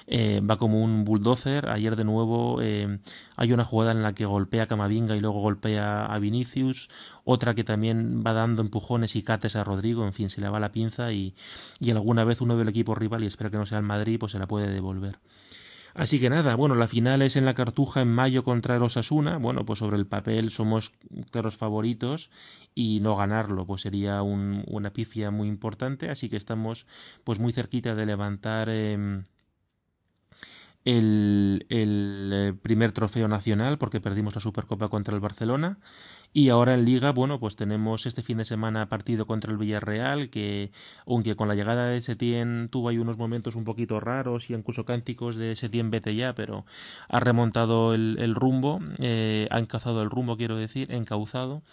Eh, 0.09 0.39
va 0.39 0.57
como 0.57 0.81
un 0.81 1.03
bulldozer. 1.03 1.69
Ayer 1.69 1.97
de 1.97 2.05
nuevo 2.05 2.61
eh, 2.61 2.99
hay 3.35 3.51
una 3.51 3.65
jugada 3.65 3.91
en 3.91 4.01
la 4.01 4.13
que 4.13 4.25
golpea 4.25 4.63
a 4.63 4.67
Camavinga 4.67 5.17
y 5.17 5.19
luego 5.19 5.41
golpea 5.41 6.05
a 6.05 6.19
Vinicius. 6.19 6.89
Otra 7.25 7.53
que 7.53 7.65
también 7.65 8.23
va 8.25 8.31
dando 8.31 8.61
empujones 8.61 9.15
y 9.17 9.23
cates 9.23 9.57
a 9.57 9.65
Rodrigo. 9.65 10.05
En 10.05 10.13
fin, 10.13 10.29
se 10.29 10.39
le 10.39 10.49
va 10.49 10.59
la 10.61 10.71
pinza 10.71 11.11
y, 11.11 11.35
y 11.79 11.91
alguna 11.91 12.23
vez 12.23 12.39
uno 12.41 12.57
del 12.57 12.69
equipo 12.69 12.95
rival, 12.95 13.23
y 13.23 13.27
espero 13.27 13.51
que 13.51 13.57
no 13.57 13.65
sea 13.65 13.79
el 13.79 13.83
Madrid, 13.83 14.17
pues 14.19 14.31
se 14.31 14.39
la 14.39 14.47
puede 14.47 14.69
devolver. 14.69 15.19
Así 15.97 16.19
que 16.19 16.29
nada, 16.29 16.53
bueno, 16.53 16.75
la 16.75 16.87
final 16.87 17.23
es 17.23 17.35
en 17.37 17.45
la 17.45 17.55
Cartuja 17.55 18.01
en 18.01 18.09
mayo 18.09 18.43
contra 18.43 18.75
el 18.75 18.83
Osasuna. 18.83 19.37
Bueno, 19.37 19.65
pues 19.65 19.79
sobre 19.79 19.97
el 19.97 20.05
papel 20.05 20.51
somos 20.51 20.93
claros 21.31 21.57
favoritos 21.57 22.29
y 22.75 22.99
no 23.01 23.15
ganarlo 23.15 23.65
pues 23.65 23.81
sería 23.81 24.21
una 24.21 24.93
pifia 24.93 25.31
muy 25.31 25.47
importante. 25.47 26.11
Así 26.11 26.29
que 26.29 26.37
estamos 26.37 26.85
pues 27.23 27.39
muy 27.39 27.51
cerquita 27.51 27.95
de 27.95 28.05
levantar 28.05 28.69
em, 28.69 29.23
el, 30.85 31.65
el, 31.69 32.31
eh, 32.31 32.53
primer 32.61 32.91
trofeo 32.91 33.27
nacional 33.27 33.79
porque 33.79 33.99
perdimos 33.99 34.35
la 34.35 34.41
Supercopa 34.41 34.89
contra 34.89 35.15
el 35.15 35.19
Barcelona 35.19 35.79
y 36.33 36.49
ahora 36.49 36.73
en 36.73 36.85
Liga, 36.85 37.11
bueno, 37.11 37.39
pues 37.39 37.55
tenemos 37.55 38.05
este 38.05 38.21
fin 38.21 38.37
de 38.37 38.45
semana 38.45 38.89
partido 38.89 39.25
contra 39.25 39.51
el 39.51 39.57
Villarreal 39.57 40.29
que 40.29 40.71
aunque 41.05 41.35
con 41.35 41.47
la 41.47 41.55
llegada 41.55 41.87
de 41.87 42.01
Setién 42.01 42.69
tuvo 42.69 42.89
ahí 42.89 42.97
unos 42.97 43.17
momentos 43.17 43.55
un 43.55 43.63
poquito 43.63 43.99
raros 43.99 44.49
y 44.49 44.53
incluso 44.53 44.85
cánticos 44.85 45.35
de 45.35 45.55
Setién 45.55 45.89
vete 45.89 46.15
ya, 46.15 46.33
pero 46.33 46.65
ha 47.09 47.19
remontado 47.19 47.93
el, 47.93 48.35
rumbo, 48.35 48.79
eh, 48.99 49.47
ha 49.49 49.59
encazado 49.59 50.01
el 50.01 50.09
rumbo, 50.09 50.37
quiero 50.37 50.57
decir, 50.57 50.91
encauzado 50.91 51.63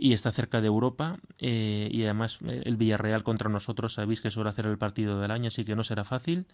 y 0.00 0.14
está 0.14 0.32
cerca 0.32 0.62
de 0.62 0.66
Europa 0.66 1.18
eh, 1.38 1.90
y 1.92 2.04
además 2.04 2.38
eh, 2.46 2.62
el 2.64 2.78
Villarreal 2.78 3.22
contra 3.22 3.50
nosotros 3.50 3.92
sabéis 3.92 4.22
que 4.22 4.30
suele 4.30 4.48
hacer 4.48 4.64
el 4.64 4.78
partido 4.78 5.20
del 5.20 5.30
año 5.30 5.48
así 5.48 5.64
que 5.66 5.76
no 5.76 5.84
será 5.84 6.04
fácil. 6.04 6.46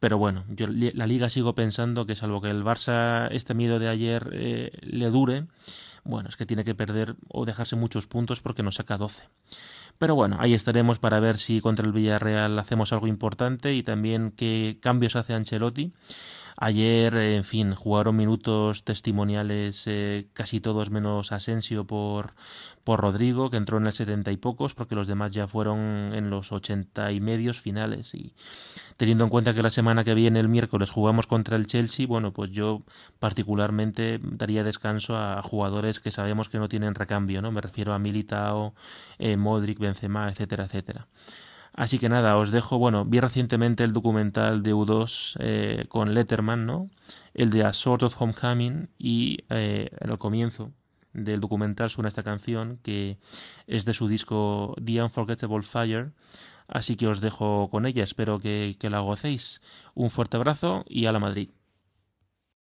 Pero 0.00 0.16
bueno 0.16 0.44
yo 0.48 0.66
la 0.66 1.06
liga 1.06 1.28
sigo 1.28 1.54
pensando 1.54 2.06
que 2.06 2.16
salvo 2.16 2.40
que 2.40 2.48
el 2.48 2.64
Barça 2.64 3.28
este 3.32 3.52
miedo 3.52 3.78
de 3.78 3.88
ayer 3.88 4.30
eh, 4.32 4.72
le 4.80 5.10
dure 5.10 5.44
bueno 6.04 6.28
es 6.28 6.36
que 6.36 6.46
tiene 6.46 6.64
que 6.64 6.74
perder 6.74 7.16
o 7.28 7.44
dejarse 7.44 7.76
muchos 7.76 8.06
puntos 8.06 8.40
porque 8.40 8.62
nos 8.62 8.76
saca 8.76 8.96
12 8.96 9.24
pero 10.00 10.14
bueno, 10.14 10.38
ahí 10.40 10.54
estaremos 10.54 10.98
para 10.98 11.20
ver 11.20 11.36
si 11.36 11.60
contra 11.60 11.84
el 11.84 11.92
Villarreal 11.92 12.58
hacemos 12.58 12.90
algo 12.94 13.06
importante 13.06 13.74
y 13.74 13.82
también 13.82 14.30
qué 14.30 14.78
cambios 14.80 15.14
hace 15.14 15.34
Ancelotti 15.34 15.92
Ayer, 16.62 17.14
en 17.14 17.44
fin, 17.44 17.74
jugaron 17.74 18.16
minutos 18.16 18.84
testimoniales 18.84 19.84
eh, 19.86 20.26
casi 20.34 20.60
todos 20.60 20.90
menos 20.90 21.32
Asensio 21.32 21.86
por, 21.86 22.34
por 22.84 23.00
Rodrigo, 23.00 23.48
que 23.48 23.56
entró 23.56 23.78
en 23.78 23.86
el 23.86 23.94
setenta 23.94 24.30
y 24.30 24.36
pocos, 24.36 24.74
porque 24.74 24.94
los 24.94 25.06
demás 25.06 25.30
ya 25.30 25.46
fueron 25.46 26.12
en 26.14 26.28
los 26.28 26.52
ochenta 26.52 27.12
y 27.12 27.20
medios 27.20 27.58
finales. 27.58 28.14
Y 28.14 28.34
teniendo 28.98 29.24
en 29.24 29.30
cuenta 29.30 29.54
que 29.54 29.62
la 29.62 29.70
semana 29.70 30.04
que 30.04 30.12
viene, 30.12 30.38
el 30.38 30.50
miércoles, 30.50 30.90
jugamos 30.90 31.26
contra 31.26 31.56
el 31.56 31.66
Chelsea, 31.66 32.06
bueno, 32.06 32.34
pues 32.34 32.50
yo 32.50 32.82
particularmente 33.18 34.20
daría 34.22 34.62
descanso 34.62 35.16
a 35.16 35.40
jugadores 35.40 35.98
que 35.98 36.10
sabemos 36.10 36.50
que 36.50 36.58
no 36.58 36.68
tienen 36.68 36.94
recambio, 36.94 37.40
¿no? 37.40 37.52
Me 37.52 37.62
refiero 37.62 37.94
a 37.94 37.98
Militao, 37.98 38.74
eh, 39.18 39.38
Modric, 39.38 39.78
Benzema, 39.78 40.28
etcétera, 40.28 40.64
etcétera. 40.64 41.06
Así 41.72 41.98
que 41.98 42.08
nada, 42.08 42.36
os 42.36 42.50
dejo, 42.50 42.78
bueno, 42.78 43.04
vi 43.04 43.20
recientemente 43.20 43.84
el 43.84 43.92
documental 43.92 44.62
de 44.62 44.74
U2 44.74 45.36
eh, 45.40 45.84
con 45.88 46.14
Letterman, 46.14 46.66
¿no? 46.66 46.90
El 47.32 47.50
de 47.50 47.64
A 47.64 47.72
Sort 47.72 48.02
of 48.02 48.20
Homecoming 48.20 48.88
y 48.98 49.44
eh, 49.50 49.88
en 50.00 50.10
el 50.10 50.18
comienzo 50.18 50.72
del 51.12 51.40
documental 51.40 51.90
suena 51.90 52.08
esta 52.08 52.22
canción 52.22 52.78
que 52.82 53.18
es 53.66 53.84
de 53.84 53.94
su 53.94 54.08
disco 54.08 54.74
The 54.84 55.02
Unforgettable 55.02 55.62
Fire. 55.62 56.12
Así 56.68 56.96
que 56.96 57.08
os 57.08 57.20
dejo 57.20 57.68
con 57.70 57.86
ella, 57.86 58.04
espero 58.04 58.38
que, 58.38 58.76
que 58.78 58.90
la 58.90 59.00
gocéis. 59.00 59.60
Un 59.94 60.10
fuerte 60.10 60.36
abrazo 60.36 60.84
y 60.88 61.06
a 61.06 61.12
la 61.12 61.18
Madrid. 61.18 61.50